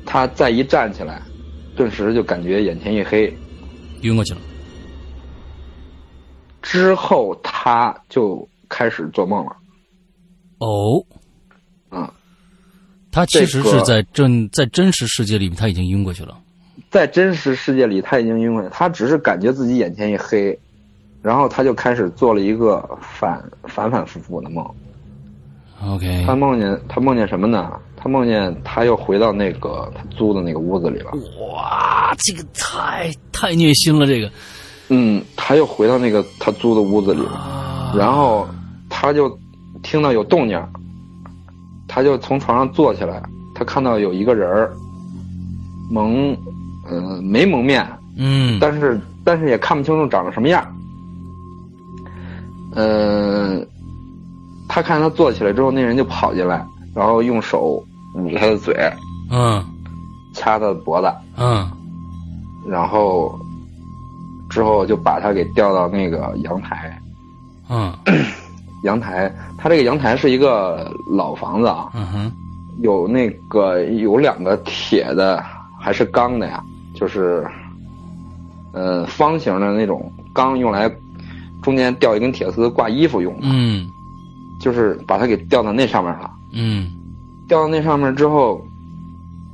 [0.05, 1.21] 他再一站起来，
[1.75, 3.35] 顿时就感觉眼前一黑。
[4.01, 4.39] 晕过去了。
[6.61, 9.51] 之后他就开始做梦了。
[10.57, 11.05] 哦，
[11.91, 12.09] 嗯，
[13.11, 16.37] 他其实是在真在真实世界里面他已经晕过去了。
[16.89, 20.57] 在真实世界里他已经晕过去，他只是感觉自己眼前一黑，
[21.21, 24.65] 然后他就开始做了一个反反反复复的梦。
[25.85, 27.71] OK，他梦见他梦见什么呢？
[27.95, 31.11] 他梦见他又回到那个他租的那个屋子里了。
[31.51, 34.31] 哇，这个太太虐心了，这个
[34.89, 37.33] 嗯，他又回到那个他租的屋子里了。
[37.33, 38.47] 啊，然后
[38.89, 39.37] 他就
[39.83, 40.63] 听到有动静，
[41.87, 43.21] 他就从床上坐起来，
[43.53, 44.73] 他看到有一个人儿
[45.91, 46.35] 蒙，
[46.89, 47.85] 嗯、没蒙面，
[48.17, 50.65] 嗯，但是但是也看不清楚长得什么样。
[52.75, 53.65] 嗯、
[54.67, 57.83] 他看他坐起来之后，那人就跑进来，然后用手
[58.15, 58.75] 捂他的嘴，
[59.31, 59.63] 嗯。
[60.33, 61.67] 掐他的脖子，嗯。
[62.67, 63.39] 然后
[64.49, 67.01] 之后就把他给吊到那个阳台。
[67.69, 67.91] 嗯。
[68.83, 72.31] 阳台，他这个阳台是一个老房子啊，嗯哼，
[72.83, 75.43] 有那个有两个铁的
[75.79, 76.63] 还是钢的呀，
[76.99, 77.45] 就是，
[78.73, 80.91] 呃，方形的那种钢，用来
[81.61, 83.87] 中间吊一根铁丝挂衣服用的，嗯
[84.59, 86.31] 就是把它给吊到那上面了。
[86.51, 86.91] 嗯
[87.47, 88.59] 吊到那上面之后，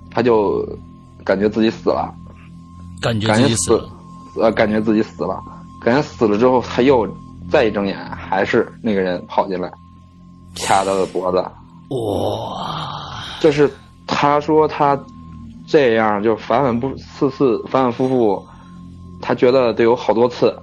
[0.09, 0.65] 他就
[1.25, 2.13] 感觉自己死了，
[3.01, 3.89] 感觉死自己死了。，
[4.37, 5.43] 呃，感觉自己死了，
[5.81, 7.05] 感觉死了之后，他又
[7.51, 9.69] 再一睁眼，还是那个人跑进来，
[10.55, 11.37] 掐他的脖子。
[11.89, 12.97] 哇，
[13.41, 13.69] 就是
[14.07, 14.97] 他说他
[15.73, 18.45] 这样就反反复次次反反复复，
[19.19, 20.55] 他觉得得有好多次。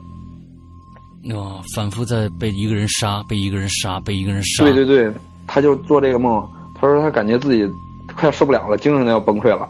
[1.35, 4.63] 哦，反复在被一个人杀，被一个人杀，被一个人杀。
[4.63, 5.13] 对对对，
[5.49, 7.69] 他就做这个梦，他说他感觉自己
[8.15, 9.69] 快要受不了了，精神都要崩溃了，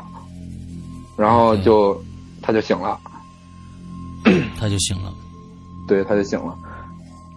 [1.17, 1.99] 然后就
[2.43, 3.01] 他就醒了，
[4.61, 5.11] 他就醒了，
[5.89, 6.55] 对，他就醒了。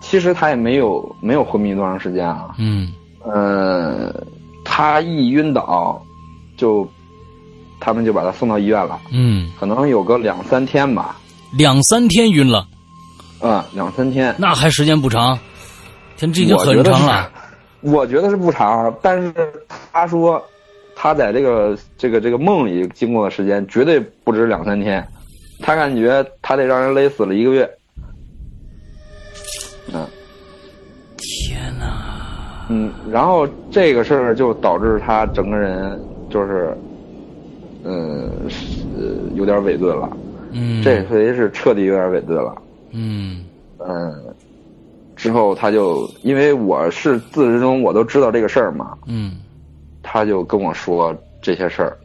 [0.02, 2.92] 其实他也没有没有昏迷多长时间啊，嗯。
[3.22, 4.14] 呃，
[4.66, 6.04] 他一晕倒，
[6.58, 6.86] 就
[7.86, 11.18] 他们就把他送到医院了，嗯，可能有个两三天吧，
[11.52, 12.66] 两三天晕了，
[13.42, 14.34] 啊、两三天。
[14.38, 15.38] 那还时间不长，
[16.16, 17.30] 天，这已经很长了。
[17.82, 19.34] 我觉得是不长，但是
[19.92, 20.42] 他说
[20.96, 25.06] 他在这个这个这个梦里经过的时间绝对不止两三天，
[25.60, 27.70] 他感觉他得让人勒死了一个月。
[29.92, 30.08] 嗯
[31.18, 32.66] 天哪！
[32.70, 36.74] 嗯，然后这个事儿就导致他整个人就是，
[37.84, 38.32] 嗯，
[39.36, 40.10] 有点伪钝了，
[40.52, 42.56] 嗯，这回是彻底有点伪钝了。
[42.92, 43.44] 嗯
[43.80, 44.14] 嗯，
[45.16, 49.34] 之后他就因为我是自始至终我都知道这个事儿嘛，嗯
[50.02, 51.98] 他就跟我说这些事儿，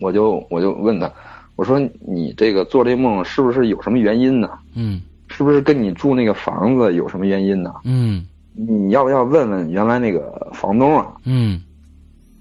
[0.00, 1.10] 我就我就问他，
[1.56, 4.50] 我说你这个做这梦是不是有什么原因呢？
[4.74, 7.74] 嗯是不是跟你住那个房子有什么原因呢？
[7.84, 11.12] 嗯你要不要问问原来那个房东啊？
[11.24, 11.60] 嗯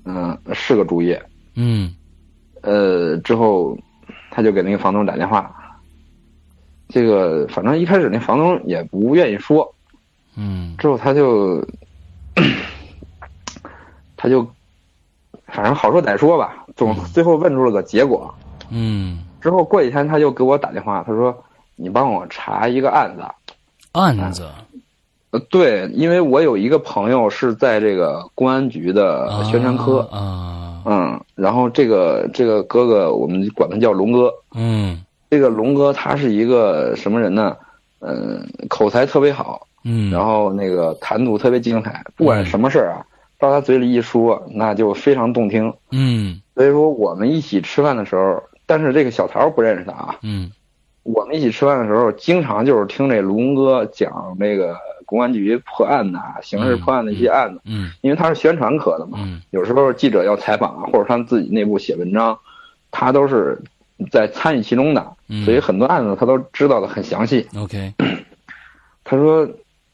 [0.05, 1.17] 嗯，是个主意。
[1.55, 1.93] 嗯
[2.61, 3.77] 呃，之后
[4.29, 5.53] 他就给那个房东打电话，
[6.89, 9.73] 这个反正一开始那房东也不愿意说，
[10.35, 11.65] 嗯之后他就
[14.17, 14.45] 他就
[15.47, 18.33] 反正好说歹说吧，总最后问出了个结果。
[18.69, 21.35] 嗯，之后过几天他就给我打电话，他说
[21.77, 23.21] ：“你帮我查一个案子。
[23.91, 24.47] 案子”
[25.29, 34.33] 呃，对，因为我有一个朋友是在这个公安局的宣传科，啊，嗯，然后这个这个哥哥我们管他叫龙哥。
[34.53, 37.57] 嗯这个龙哥他是一个什么人呢？
[37.99, 43.05] 嗯，口才特别好，嗯，然后那个谈吐特别精彩，不管什么事儿啊，
[43.39, 45.73] 到他嘴里一说，那就非常动听。
[45.91, 50.15] 嗯所以说我们一起吃饭的时候，但是这个小桃不认识他啊。
[50.21, 50.51] 嗯
[51.03, 54.75] 我们一起吃饭的时候，经常就是听这龙哥讲这个
[55.05, 59.19] 公安局破案呐、刑事破案的一些案子，嗯因为他是宣传科的嘛。
[59.21, 62.37] 嗯有时候记者要采访啊，或者他们自己内部写文章，
[62.91, 63.61] 他都是
[64.11, 67.47] 在参与其中的，嗯所以很多案子他都知道的很详细。
[67.55, 67.93] ，OK，
[69.03, 69.47] 他说：“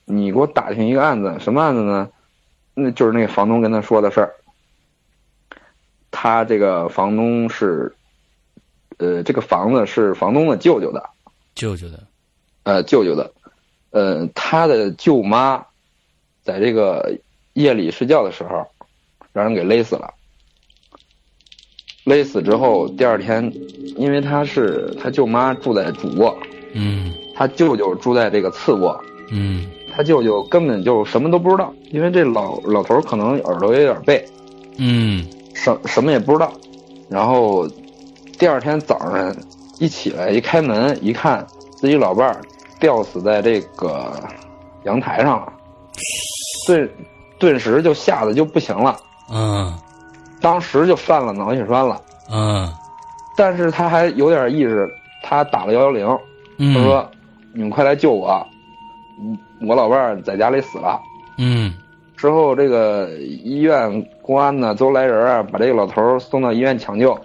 [0.05, 2.09] 你给我打听一个案子，什么案子呢？
[2.73, 4.31] 那就是那个房东跟他说的事儿。
[6.09, 7.93] 他这个房东是，
[8.97, 11.09] 呃，这个房子是房东的舅舅的，
[11.55, 12.03] 舅舅的，
[12.63, 13.31] 呃，舅舅的，
[13.91, 15.63] 呃，他的舅妈，
[16.43, 17.17] 在这个
[17.53, 18.65] 夜里睡觉的时候，
[19.31, 20.13] 让人给勒死了。
[22.03, 23.53] 勒死之后，第二天，
[23.95, 26.35] 因为他是他舅妈住在主卧，
[26.73, 34.25] 嗯他舅舅住在这个次卧，嗯他舅舅根本就什么都不知道，因为这老老头儿可能耳朵也有点背，
[34.77, 35.23] 嗯
[35.53, 36.51] 什什么也不知道。
[37.07, 37.67] 然后
[38.39, 39.35] 第二天早上
[39.79, 42.41] 一起来一开门一看，自己老伴儿
[42.81, 44.11] 吊死在这个
[44.83, 45.53] 阳台上了，
[46.67, 46.89] 顿
[47.39, 48.97] 顿时就吓得就不行了，
[49.31, 49.73] 嗯。
[50.41, 52.01] 当时就犯了脑血栓了。
[52.31, 52.67] 嗯。
[53.37, 54.89] 但是他还有点意识，
[55.23, 56.19] 他打了幺幺零，
[56.57, 57.09] 嗯，他说
[57.53, 58.45] ：“你们快来救我，
[59.19, 60.99] 嗯我老伴儿在家里死了。”
[61.37, 61.71] 嗯。
[62.17, 67.17] 之后，这个医院、公安呢都来人啊，把这个老头儿送到医院抢救。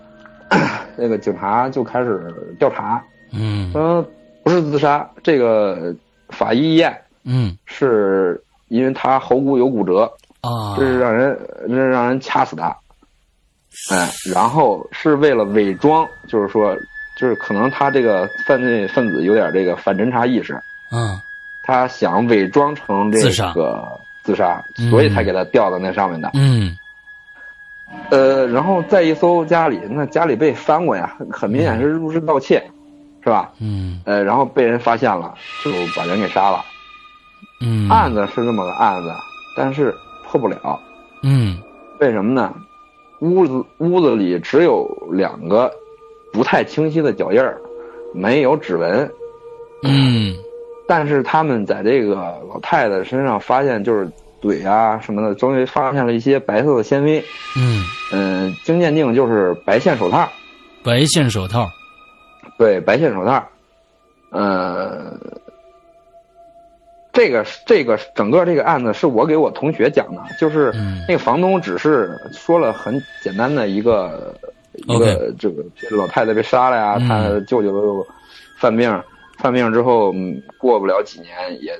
[0.97, 3.03] 那个警察就开始调查，
[3.33, 3.73] 嗯。
[3.73, 4.07] 说
[4.47, 5.93] 不是自杀，这个
[6.29, 10.05] 法医验嗯是因为他喉骨有骨折，
[10.41, 11.37] 啊，这是让人
[11.67, 12.69] 这是让人掐死他。
[13.91, 16.77] 哎，然后是为了伪装，就是说，
[17.19, 20.55] 就是可能他这个犯罪分子有点这个反侦查意识，
[20.93, 21.21] 嗯
[21.65, 23.85] 他想伪装成这自杀个
[24.23, 26.31] 自杀，嗯所以才给他吊到那上面的。
[26.35, 26.77] 嗯
[28.11, 32.65] 呃，然后再一搜家里，那家里被翻过呀，很明显是入室盗窃，
[33.27, 33.51] 是吧？
[33.59, 36.65] 嗯呃，然后被人发现了，就把人给杀了。
[37.61, 39.13] 嗯，案子是这么个案子，
[39.57, 39.93] 但是
[40.25, 40.79] 破不了，
[41.25, 41.59] 嗯
[41.99, 42.55] 为什么呢？
[43.19, 45.69] 屋子屋子里只有两个
[46.33, 47.59] 不太清晰的脚印儿，
[48.15, 49.11] 没有指纹，
[49.83, 50.33] 嗯
[50.87, 52.15] 但是他们在这个
[52.49, 54.09] 老太太身上发现，就是
[54.41, 57.19] 嘴啊什么的，终于发现了一些白色的纤维。
[57.57, 60.29] 嗯，嗯、经鉴定就是白线手套。
[60.85, 61.69] 白线手套，
[62.59, 63.49] 对，白线手套，
[64.31, 65.19] 呃，
[67.13, 74.35] 这个这个整个这个案子是我给我同学讲的，就是嗯那个房东只是说了很简单的一个
[74.75, 78.07] 一个这个老太太被杀了呀，嗯他舅舅又
[78.59, 79.03] 犯病，
[79.39, 80.15] 犯病之后，
[80.59, 81.33] 过不了几年
[81.63, 81.79] 也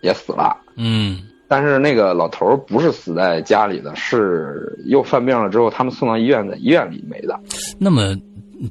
[0.00, 0.56] 也死了。
[0.76, 1.18] 嗯，
[1.54, 7.38] 但是那个老头儿不是死在家里的，是又犯病了之后，他们送到医院，在医院里没的。
[7.78, 8.16] 那么，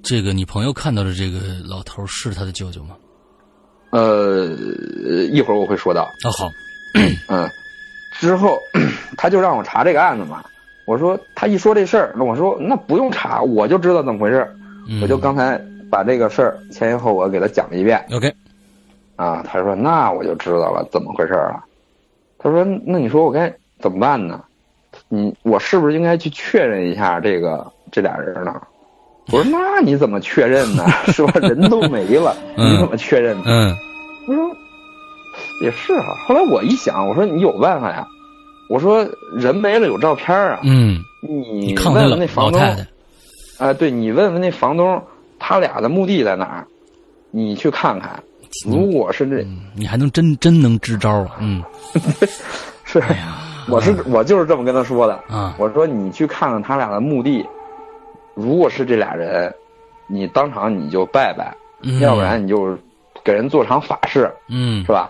[0.04, 2.98] 这个你朋友看到的这个老头儿是他的舅舅吗？
[3.92, 4.48] 呃，
[5.32, 6.10] 一会儿我会说到。
[6.26, 6.50] 哦，好，
[7.30, 7.50] 嗯，
[8.20, 8.60] 之后
[9.16, 10.44] 他就让我查这个案子嘛。
[10.86, 14.46] 我说他一说这事儿，那我说那不用查，我就知道怎么回事
[15.02, 15.58] 我就刚才
[15.90, 18.30] 把这个事儿前因后果给他讲了一遍 OK，
[19.16, 19.42] 啊。
[19.42, 21.64] 他说那我就知道了怎么回事儿了。
[22.44, 24.44] 他说那你说我该怎么办呢？
[25.10, 28.62] 你我是不是应该去确认一下这个这俩人呢？
[29.32, 30.86] 我说 那你怎么确认呢？
[31.14, 31.40] 是吧？
[31.40, 33.44] 人都没了，嗯你怎么确认呢？
[33.48, 33.76] 嗯
[34.28, 34.56] 我说
[35.62, 38.06] 也是哈、后来我一想，我说你有办法呀。
[38.70, 42.62] 我说人没了有照片啊，嗯，你问问那房东，
[43.60, 45.02] 啊、对你问问那房东，
[45.40, 46.68] 他俩的墓地在哪儿？
[47.32, 48.22] 你去看看。
[48.66, 51.38] 如果是这，嗯，你还能真真能支招啊？
[51.40, 51.64] 嗯，
[52.86, 53.02] 是，
[53.70, 55.14] 我是我就是这么跟他说的。
[55.28, 57.46] 啊，我说你去看看他俩的墓地，
[58.36, 59.54] 如果是这俩人，
[60.08, 62.78] 你当场你就拜拜，嗯要不然你就
[63.24, 65.10] 给人做场法事，嗯是吧？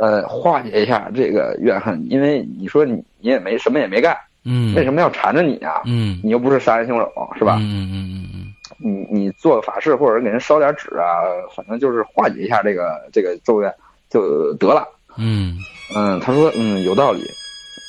[0.00, 5.82] 呃，化解一下这个怨恨，因为你说你你也没什么也没干，嗯，为什么要缠着你啊？
[5.86, 7.56] 嗯，你又不是杀人凶手，是吧？
[7.60, 8.51] 嗯嗯嗯嗯
[8.82, 11.22] 你你做个法事，或者给人烧点纸啊，
[11.54, 13.72] 反正就是化解一下这个这个咒怨
[14.10, 14.86] 就得了。
[15.16, 15.56] 嗯
[15.94, 17.22] 嗯，他说嗯有道理。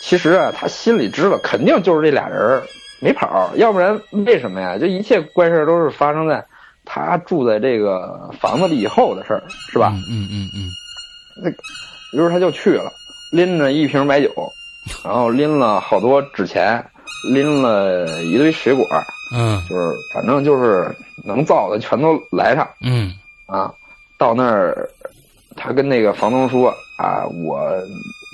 [0.01, 2.61] 其实啊，他心里知道，肯定就是这俩人
[2.99, 4.77] 没跑，要不然为什么呀？
[4.77, 6.45] 这一切怪事都是发生在
[6.83, 9.41] 他住在这个房子里以后的事儿，
[9.71, 9.93] 是吧？
[10.09, 10.69] 嗯嗯嗯
[11.41, 11.49] 那
[12.11, 12.91] 于是他就去了，
[13.31, 14.29] 拎着一瓶白酒，
[15.05, 16.85] 然后拎了好多纸钱，
[17.23, 18.87] 拎了一堆水果，
[19.33, 19.61] 嗯。
[19.69, 22.67] 就是反正就是能造的全都来上。
[22.81, 23.13] 嗯。
[23.45, 23.73] 啊。
[24.17, 24.89] 到那儿，
[25.55, 27.71] 他跟那个房东说啊，我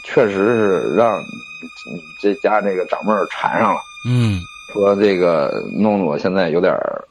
[0.04, 4.40] 确实是让你这家这个长辈儿缠上了，嗯。
[4.72, 7.04] 说这个弄得我现在有点儿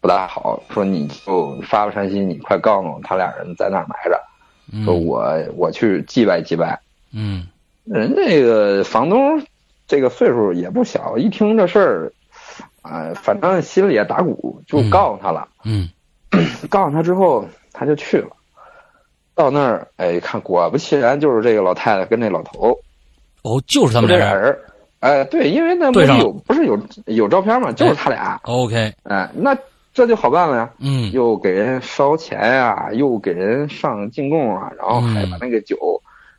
[0.00, 4.20] 不大好，说你就发发善心，你快告诉我他俩人在那儿埋着，
[4.72, 6.78] 嗯，说我我去祭拜祭拜。
[7.12, 7.48] 嗯。
[7.86, 9.40] 人这个房东
[9.86, 12.12] 这个岁数也不小，一听这事儿，
[12.82, 15.48] 啊、反正心里也打鼓，就告诉他了。
[15.64, 15.88] 嗯
[16.68, 18.30] 告诉他之后，他就去了。
[19.34, 22.70] 到那儿，哎，看果不其然，就是这个老太太跟那老头，
[23.42, 24.34] 哦，就是他就们俩人。
[24.34, 24.58] 这俩人。
[25.00, 28.40] 哎，对，因为那墓对上了地有不是有有照片嘛，就是他俩。
[28.44, 29.56] OK，哎，那
[29.92, 35.76] 这就好办了呀，嗯又给人烧钱呀、又给人上进贡啊，然后还把那个酒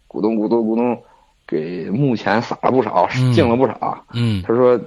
[0.08, 1.02] 咕咚咕咚咕咚
[1.48, 4.04] 给墓前撒了不少，嗯敬了不少。
[4.14, 4.80] 嗯他说，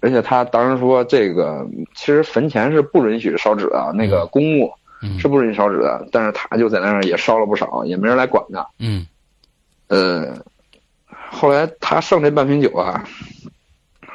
[0.00, 4.72] 而且他当时说，这个其实坟前是不允许烧纸的，那个公墓
[5.02, 8.66] 嗯是不允许烧纸的，但是他就在那儿也烧了不少，也没人来管他。
[8.78, 9.06] 嗯
[9.88, 10.34] 呃，
[11.30, 13.04] 后来他剩这半瓶酒啊，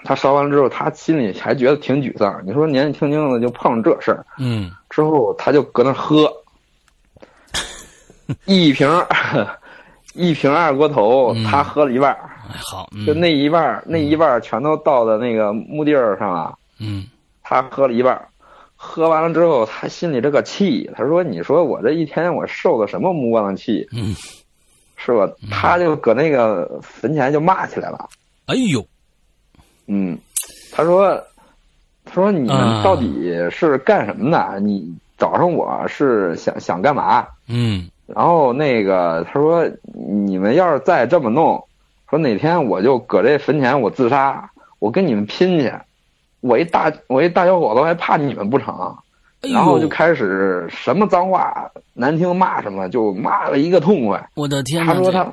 [0.03, 2.41] 他烧完了之后，他心里还觉得挺沮丧。
[2.45, 6.31] 你说年纪轻轻的就碰上这事儿，嗯之后他就搁那儿喝，
[8.45, 8.89] 一瓶
[10.13, 11.43] 一瓶二锅头，嗯。
[11.43, 12.15] 他喝了一半
[12.49, 13.05] 好，嗯。
[13.05, 16.57] 就那一半儿，那一半儿全都倒在那个墓地儿上了。
[16.79, 17.05] 嗯。
[17.43, 18.27] 他喝了一半儿，
[18.75, 24.15] 喝完了之后，他心里这个气，他说：“你说我这一天我受的什么目光的气，嗯，
[24.95, 28.07] 是吧？”他就搁那个坟前就骂起来了。
[28.45, 28.85] 哎呦，
[29.87, 30.17] 嗯，
[30.71, 31.19] 他说
[32.05, 32.47] ：“他说你
[32.83, 34.59] 到底是干什么的？
[34.59, 41.63] 你找上我是想想干嘛？”嗯然后那个他说：“你们要是再这么弄，
[42.09, 44.49] 说哪天我就搁这坟前我自杀，
[44.79, 45.71] 我跟你们拼去。
[46.41, 48.95] 我一大我一大小伙子还怕你们不成？”
[49.41, 54.29] 然后就开始什么脏话难听骂什么，就骂了一个痛快。
[54.35, 55.25] 我的天他说他，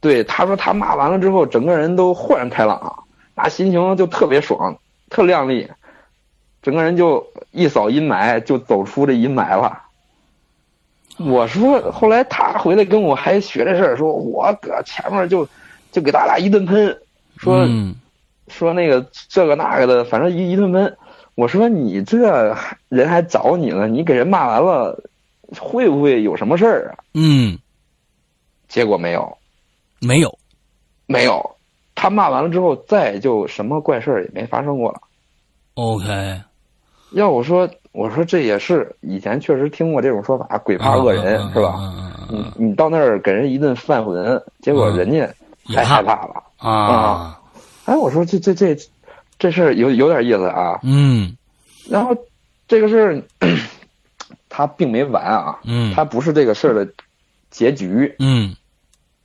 [0.00, 3.04] 对他说他骂完了之后，整个人都豁然开朗，
[3.34, 4.74] 那心情就特别爽，
[5.10, 5.68] 特亮丽，
[6.62, 9.82] 整个人就一扫阴霾，就走出这阴霾了。
[11.18, 15.48] 我说，后来他回来跟我还学这事儿，说我搁前面就
[15.92, 16.96] 就给咱俩一顿喷，
[17.36, 17.94] 说、嗯
[18.48, 20.96] 说那个这个那个的，反正一一顿喷。
[21.34, 22.56] 我说你这
[22.88, 25.02] 人还找你了，你给人骂完了，
[25.58, 27.04] 会不会有什么事儿啊？
[27.12, 27.58] 嗯，
[28.68, 29.36] 结果没有，
[30.00, 30.38] 没有，
[31.06, 31.56] 没有。
[31.96, 35.00] 他骂完了之后，再就什么怪事儿也没发生过了。
[35.74, 36.40] OK，
[37.10, 41.74] 要我说，我说这也是以前确实听过这种说法，鬼怕恶人、是吧？？
[42.28, 45.26] 你你到那儿给人一顿犯浑，结果人家
[45.64, 46.42] 也害怕了。
[46.62, 47.40] 嗯啊，
[47.86, 48.76] 哎，我说这这这
[49.38, 50.78] 这事儿有有点意思啊。
[50.82, 51.36] 嗯
[51.88, 52.14] 然后
[52.68, 53.22] 这个事儿，
[54.48, 56.86] 他并没完啊，嗯，他不是这个事儿的
[57.50, 58.54] 结局，嗯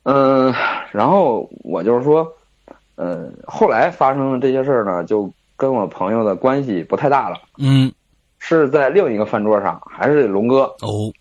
[0.04, 0.54] 嗯，
[0.92, 2.32] 然后我就是说，
[2.96, 7.92] 嗯，后来发生的这些事儿呢，就跟我朋友的关系不太大了，嗯，
[8.44, 11.14] 是在另一个饭桌上，还是龙哥，哦，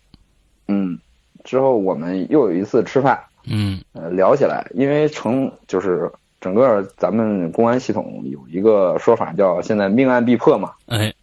[0.67, 0.97] 嗯，
[1.43, 3.17] 之后我们又有一次吃饭，
[3.47, 6.11] 嗯呃，聊起来，因为成就是
[6.41, 11.13] 整个咱们公安系统有一个说法叫现在命案必破嘛，哎，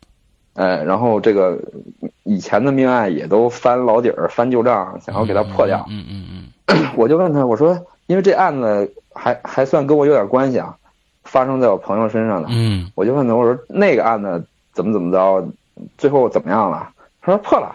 [0.54, 1.58] 哎，然后这个
[2.22, 5.84] 以前的命案也都翻老底儿、翻旧账，想要给它破掉。
[5.90, 6.84] 嗯嗯嗯。
[6.96, 7.76] 我就问他，我说，
[8.06, 10.76] 因为这案子还还算跟我有点关系啊，
[11.24, 12.88] 发生在我朋友身上的，嗯。
[12.94, 15.48] 我就问他，我说那个案子怎么怎么着，
[15.96, 16.90] 最后怎么样了？
[17.20, 17.74] 他说破了。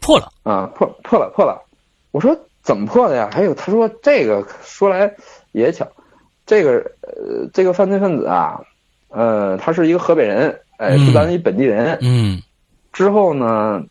[0.00, 1.60] 破了，啊，破破了破了。
[2.12, 3.28] 我说怎么破的呀？
[3.32, 5.12] 还有他说这个说来
[5.50, 5.84] 也巧，
[6.46, 8.60] 这个呃这个犯罪分子啊，
[9.08, 11.98] 呃他是一个河北人，哎嗯是咱一本地人。
[12.02, 12.40] 嗯
[12.92, 13.82] 之后呢，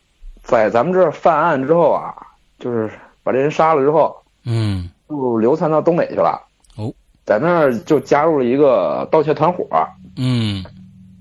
[0.41, 2.15] 在咱们这儿犯案之后啊，
[2.59, 2.89] 就是
[3.21, 6.41] 把这人杀了之后，嗯就流窜到东北去了。
[6.77, 6.93] 哦，
[7.25, 9.67] 在那儿就加入了一个盗窃团伙。
[10.15, 10.63] 嗯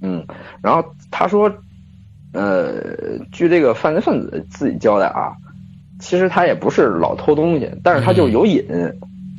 [0.01, 0.25] 嗯，
[0.63, 1.53] 然后他说，
[2.35, 2.75] 呃，
[3.33, 5.33] 据这个犯罪分子自己交代啊，
[5.99, 8.63] 其实他也不是老偷东西，但是他就有瘾，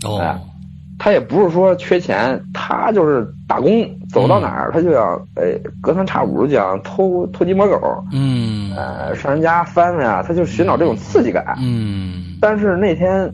[0.04, 0.18] 哦。
[0.18, 0.36] 哎
[0.98, 3.70] 他也不是说缺钱，他就是打工，
[4.10, 8.72] 走到哪儿他就要，哎，隔三差五就想偷偷鸡摸狗，嗯。
[8.74, 11.54] 呃，上人家翻翻呀，他就寻找这种刺激感。
[11.60, 12.38] 嗯。
[12.39, 13.30] 但是那天，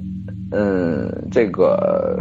[0.51, 2.20] 嗯，这个，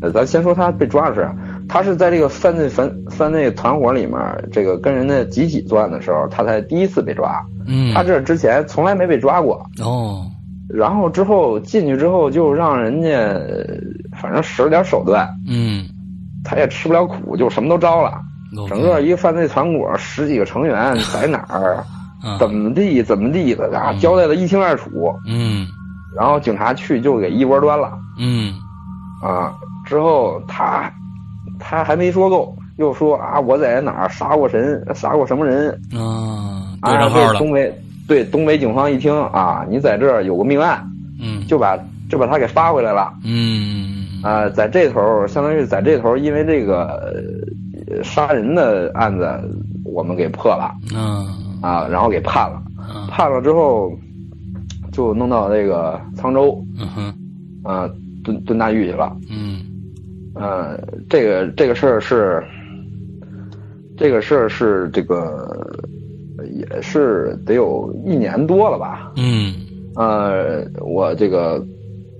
[0.00, 1.36] 呃，咱先说他被抓的事儿，
[1.68, 4.18] 他是在这个犯罪犯犯罪团伙里面，
[4.50, 7.44] 这个跟人家集体作案的时候，他才第一次被抓。
[7.66, 10.24] 嗯，他这之前从来没被抓过，哦。
[10.68, 13.64] 然后之后进去之后就让人家，呃
[14.20, 15.86] 反正使了点手段，嗯，
[16.44, 18.20] 他也吃不了苦，就什么都招了。
[18.68, 21.84] 整个一个犯罪团伙十几个成员在哪儿，
[22.22, 22.38] 啊。
[22.38, 24.90] 怎么地怎么地的，啊，交代的一清二楚。
[25.26, 25.66] 嗯。
[26.16, 27.92] 然后警察去就给一窝端了。
[28.18, 28.54] 嗯。
[29.22, 29.54] 啊，
[29.84, 30.90] 之后他
[31.68, 35.68] 他还没说够，又说啊，我在哪儿杀过神，杀过什么人？
[35.92, 37.00] 啊，对啊？
[37.00, 40.82] 上号了，这东北对东北警方一听啊，你在这儿有个命案，
[41.20, 41.46] 嗯。
[41.46, 43.12] 就把就把他给发回来了。
[43.22, 44.06] 嗯。
[44.22, 46.86] 啊，在这头相当于在这头，因为这个
[47.86, 49.28] 呃杀人的案子
[49.84, 50.72] 我们给破了。
[50.96, 51.26] 啊。
[51.60, 53.08] 啊，然后给判了，啊。
[53.10, 53.92] 判了之后
[54.90, 56.58] 就弄到这个沧州。
[56.78, 57.14] 嗯哼。
[57.62, 57.86] 啊
[58.24, 59.14] 蹲蹲大狱去了。
[59.30, 59.60] 嗯
[60.38, 60.78] 呃，
[61.08, 62.42] 这个这个事儿是，
[63.96, 65.48] 这个事儿是这个，
[66.52, 69.12] 也是得有一年多了吧？
[69.16, 69.54] 嗯
[69.96, 71.64] 呃，我这个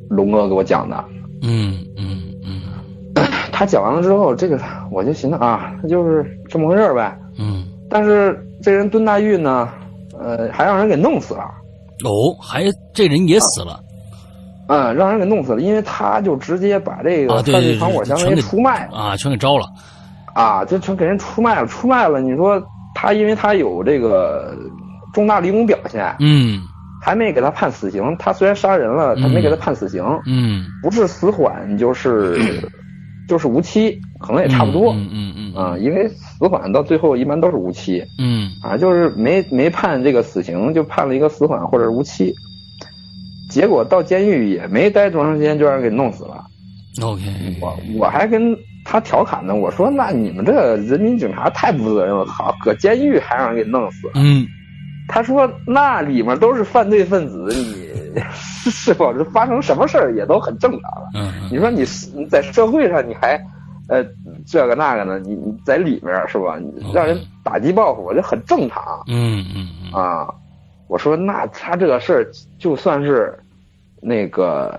[0.09, 1.05] 龙哥给我讲的，
[1.43, 2.61] 嗯嗯嗯
[3.53, 4.59] 他讲完了之后，这个
[4.91, 7.16] 我就寻思啊，那就是这么回事儿呗。
[7.39, 9.69] 嗯但是这人蹲大狱呢，
[10.19, 11.45] 呃，还让人给弄死了，
[12.05, 13.81] 哦，还这人也死了
[14.69, 18.97] 嗯，让人给弄死了，因为他就直接把这个犯罪团伙相当于出卖了。
[18.97, 19.66] 啊，全给招了，
[20.35, 22.21] 啊，就全给人出卖了，出卖了。
[22.21, 22.62] 你说
[22.95, 24.55] 他因为他有这个
[25.12, 26.61] 重大立功表现，嗯
[27.01, 28.14] 还没给他判死刑。
[28.19, 32.61] 他虽然杀人了，他没给他判死刑，嗯，不是死缓就是
[33.29, 34.93] 就是无期，可能也差不多。
[34.93, 42.35] 嗯嗯嗯啊，因为死缓到最后一般都是无期嗯啊，就是没没判这个死刑，就判了一个死缓或者是无期。
[43.49, 46.44] 结果到监狱也没待多长时间，就让人给弄死了。
[47.03, 47.22] ，OK，
[47.61, 54.11] 我我还跟他调侃呢，我说那你们这人民警察太不负责任了，好搁监狱还让人给弄死。
[54.14, 54.46] 嗯
[55.11, 58.20] 他说那里面都是犯罪分子，你
[58.70, 61.09] 是否是发生什么事儿也都很正常了。
[61.14, 61.82] 嗯你说你
[62.14, 63.40] 你在社会上你还
[63.88, 64.05] 呃
[64.46, 66.59] 这个那个呢，你你在里面是吧？
[66.61, 70.28] 你让人打击报复，这很正常嗯嗯嗯啊。
[70.89, 73.39] 我说那他这个事儿就算是
[74.01, 74.76] 那个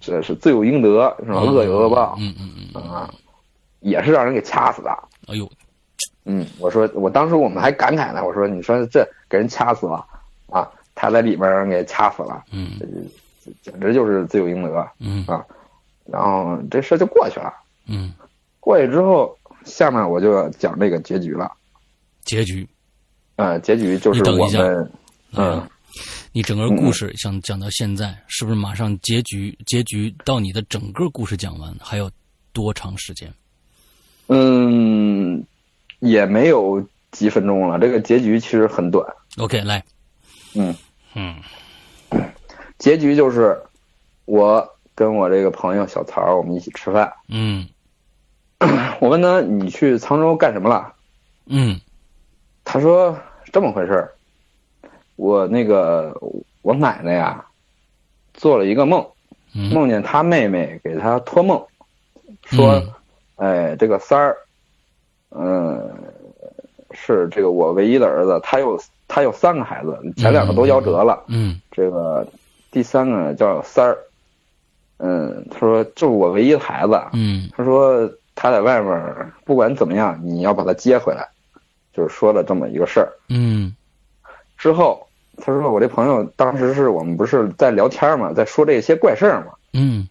[0.00, 1.40] 这是罪有应得是吧？
[1.40, 2.16] 恶有恶报。
[2.18, 3.12] 嗯嗯嗯，啊，
[3.80, 4.90] 也是让人给掐死的。
[5.26, 5.50] 哎呦，
[6.24, 10.04] 嗯，我说我当时我们还感慨呢，我说你说这给人掐死了
[10.48, 12.72] 啊，他在里边让人给掐死了，嗯
[13.60, 14.88] 简直就是罪有应得。
[15.00, 15.44] 嗯啊
[16.04, 17.52] 然后这事儿就过去了，
[17.86, 18.12] 嗯，
[18.58, 21.50] 过去之后，下面我就要讲这个结局了。
[22.24, 22.68] 结局，
[23.36, 24.92] 呃，结局就是我们，
[25.36, 25.68] 嗯，
[26.32, 29.56] 你整个故事想讲到现在，是不是马上结局？
[29.66, 32.10] 结局到你的整个故事讲完还有
[32.52, 33.32] 多长时间？
[34.28, 35.44] 嗯，
[36.00, 39.06] 也没有几分钟了，这个结局其实很短。
[39.38, 39.82] OK，来，
[40.54, 40.74] 嗯，
[41.14, 41.36] 嗯
[42.78, 43.60] 结局就是
[44.24, 47.12] 我跟我这个朋友小曹，我们一起吃饭。
[47.28, 47.68] 嗯
[49.00, 50.94] 我问他你去沧州干什么了？
[51.46, 51.80] 嗯
[52.64, 53.18] 他说
[53.52, 54.14] 这么回事儿，
[55.16, 56.16] 我那个
[56.62, 57.44] 我奶奶呀，
[58.34, 59.06] 做了一个梦，
[59.72, 61.64] 梦见她妹妹给她托梦，
[62.44, 62.82] 说，
[63.36, 64.36] 哎，这个三儿，
[65.30, 65.90] 嗯，
[66.92, 72.26] 是这个我唯一的儿子，他有他有三个孩子，前两个都夭折了，嗯，这个
[72.70, 73.98] 第三个叫三儿，
[74.98, 81.28] 嗯，他说就是我唯一的孩子，嗯，他说他在外面不管怎么样，你要把他接回来，
[81.92, 83.74] 就是说了这么一个事儿，嗯，
[84.62, 85.04] 之后。
[85.38, 89.54] 他说：“我这朋友当时是我们不是在聊天嘛，在说这些怪事儿嘛。
[89.72, 90.06] 嗯，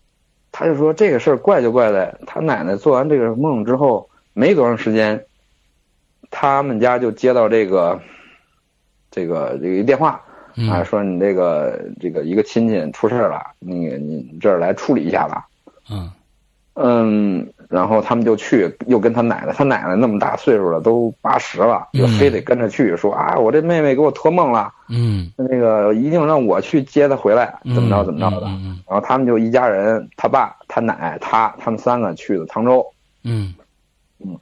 [0.51, 5.23] 他就说这个事儿怪就怪在他奶奶做完这个梦之后没多长时间，
[6.31, 8.01] 他们家就接到这个
[9.11, 10.19] 这个这个电话
[10.67, 15.47] 啊，说你这个这个一个亲戚出事了，那个你这儿来处理一下吧。
[15.87, 16.11] 嗯
[16.73, 28.47] 嗯。”然后他们就去，又跟他奶奶，他奶奶那么大岁数了，都八十了，就非得跟着去，说啊，我这妹妹给我托梦了，嗯，那个一定让我去接她回来，怎么着怎么着的。
[28.85, 32.85] 然后他们就一家人，他爸、他奶、他，他们三个去的沧州。
[33.23, 33.53] 嗯
[34.19, 34.37] 嗯，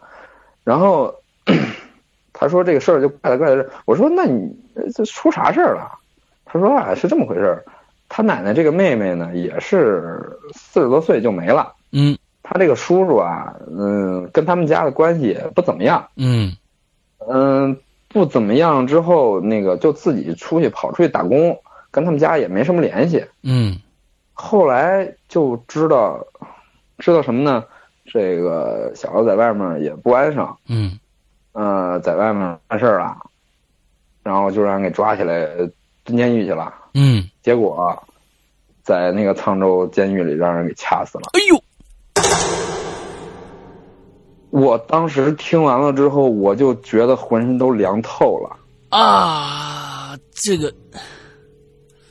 [0.63, 1.13] 然后
[2.33, 4.51] 他说这个事儿就怪了怪了，我说那你
[4.91, 5.91] 这出啥事儿了？
[6.45, 7.63] 他说啊，是这么回事儿，
[8.09, 10.19] 他奶奶这个妹妹呢，也是
[10.51, 11.73] 四十多岁就没了。
[11.91, 12.17] 嗯。
[12.51, 16.51] 他这个叔叔啊，嗯，跟他们家的关系也不怎么样，嗯，
[17.27, 17.77] 嗯，
[18.07, 18.87] 不怎么样。
[18.87, 21.55] 之后那个就自己出去跑出去打工，
[21.91, 23.23] 跟他们家也没什么联系。
[23.43, 23.77] 嗯，
[24.33, 26.25] 后来就知道，
[26.97, 27.63] 知道什么呢？
[28.11, 30.97] 这个小子在外面也不安生，嗯，
[31.51, 33.15] 呃，在外面犯事儿了，
[34.23, 35.45] 然后就让人给抓起来
[36.03, 36.73] 蹲监狱去了。
[36.95, 38.01] 嗯，结果
[38.81, 41.29] 在那个沧州监狱里让人给掐死了。
[41.33, 41.58] 哎呦！
[44.51, 48.57] 我当时听完了之后，我就觉得浑身都凉透了
[48.89, 50.17] 啊！
[50.33, 50.73] 这个，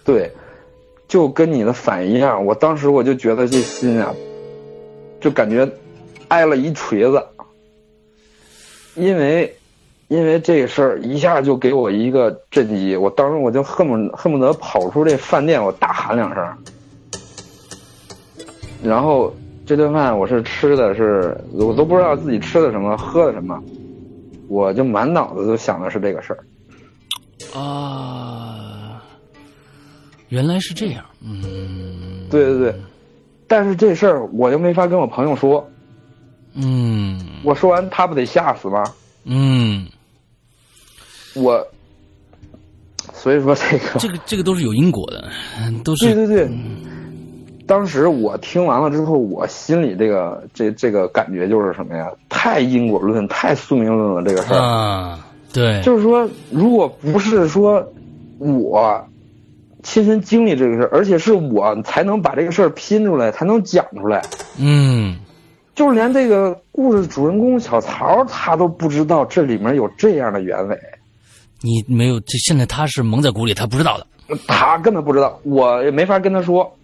[0.05, 0.33] 对，
[1.09, 2.47] 就跟你的反应一样。
[2.47, 4.15] 我当时我就觉得这心啊，
[5.21, 5.69] 就感觉
[6.29, 7.23] 挨了一锤子，
[8.95, 9.55] 因为
[10.07, 12.97] 因为这个事儿一下就给我一个震击。
[12.97, 16.57] 我当时我就恨不恨不得跑出这饭店，我大喊两声，
[18.83, 19.35] 然后。
[19.69, 23.62] 这顿饭我是吃的是，我都不知道自己吃的什么，喝的什么，
[24.49, 26.43] 我就满脑子都想的是这个事儿。
[27.55, 29.03] 啊，
[30.31, 32.75] 原来是这样，嗯，对对对，
[33.47, 35.71] 但是这事儿我又没法跟我朋友说，
[36.55, 38.83] 嗯，我说完他不得吓死吗？
[39.25, 39.87] 嗯，
[41.35, 41.62] 我，
[43.12, 45.29] 所以说这个这个这个都是有因果的，
[45.85, 46.49] 都是对对对。
[47.69, 52.11] 当时我听完了之后，我心里这个这这个感觉就是什么呀？
[52.31, 54.23] 太因果论，太宿命论了。
[54.23, 57.87] 这个事儿啊，对，就是说，如果不是说
[58.39, 59.07] 我
[59.83, 64.23] 亲身经历这个事儿，而且是我才能把这个事儿拼出来，才能讲出来。
[64.59, 65.19] 嗯，
[65.75, 70.79] 就是连这个故事主人公小曹他都不知道这里面有这样的原委。
[71.61, 74.07] 你没有，这现在他是蒙在鼓里，他不知道的。
[74.47, 76.75] 他根本不知道，我也没法跟他说。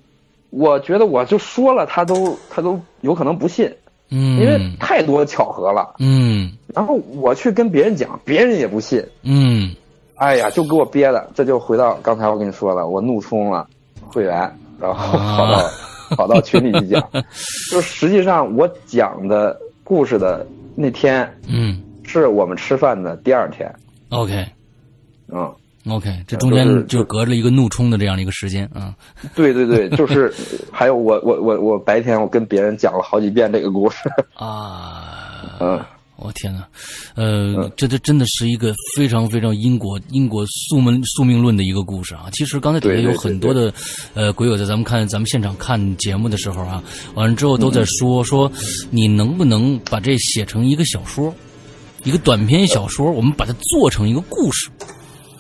[0.57, 3.69] 我觉得我就说了，他都他都有可能不信，
[4.11, 9.75] 嗯，因为太多巧合了，嗯，然后我去跟别人讲，别人也不信，嗯，
[10.15, 13.67] 哎呀，就给我憋的，这就回到刚才我跟你说了，我怒冲了
[14.07, 15.71] 会员，然后跑到
[16.11, 17.03] 跑到群里去讲，
[17.73, 20.47] 就实际上我讲的故事的
[20.77, 23.75] 那天，嗯，是我们吃饭的第二天
[24.11, 24.47] ，OK，
[25.33, 25.53] 嗯。
[25.87, 28.95] OK，这中间就隔着一个怒冲的这样的一个时间啊。
[29.35, 30.33] 对对对， 就是
[30.73, 35.57] 还有我我我我白天我跟别人讲了好几遍这个故事啊。
[35.61, 35.79] 嗯，
[36.17, 36.67] 我天哪，
[37.17, 42.29] 呃，这这真的是一个非常非常因果因果宿命宿命论的一个故事啊。
[42.33, 43.71] 其实刚才底下有很多的
[44.15, 46.83] 呃鬼友在咱们看咱们现场看节目的时候啊，
[47.15, 48.51] 完了之后都在说说
[48.91, 51.35] 你能不能把这写成一个小说，
[52.05, 54.71] 一个短篇小说，我们把它做成一个故事。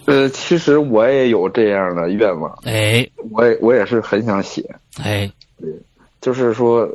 [0.06, 4.62] 呃，其实我也有这样的愿望，哎，我也我也是很想写，
[5.02, 5.30] 哎，
[5.60, 5.68] 对，
[6.20, 6.88] 就是说，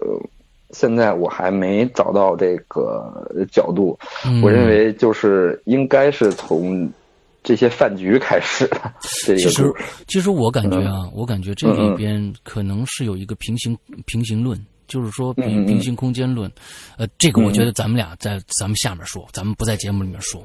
[0.71, 3.11] 现在我还没找到这个
[3.51, 3.97] 角度，
[4.43, 6.87] 我认为就是应该是从
[7.43, 8.79] 这些饭局开始的。
[9.25, 9.73] 这个其实，
[10.07, 14.59] 其实我感觉啊，我感觉这里边可能是有一个平行平行论。
[14.89, 16.51] 就是说平平行空间论，
[16.97, 20.43] 呃，这个我觉得咱们俩在咱们下面说，咱们不在节目里面说。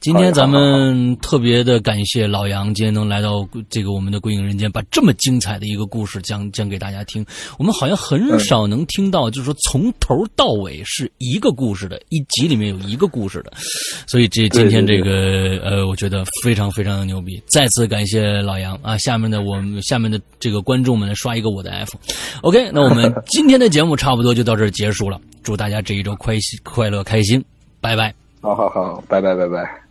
[0.00, 7.24] 今天咱们特别的感谢老杨，今天能来到这个我们的《归影人间》，把这么精彩的一个故事讲讲给大家听。
[7.58, 13.52] 我们好像很少能听到，就是说从头到尾是一个故事的，一集里面有一个故事的。
[14.06, 17.42] 所以这今天这个呃，我觉得非常非常的牛逼。
[17.46, 18.96] 再次感谢老杨啊！
[18.96, 21.98] 下面的我们下面的这个观众们刷一个我的 F。
[22.42, 25.20] OK，那我们 今天的节目差不多就到这儿结束了。
[25.42, 27.44] 祝大家这一周快快乐开心，
[27.80, 28.14] 拜拜。
[28.40, 29.83] 好好好，拜拜拜拜。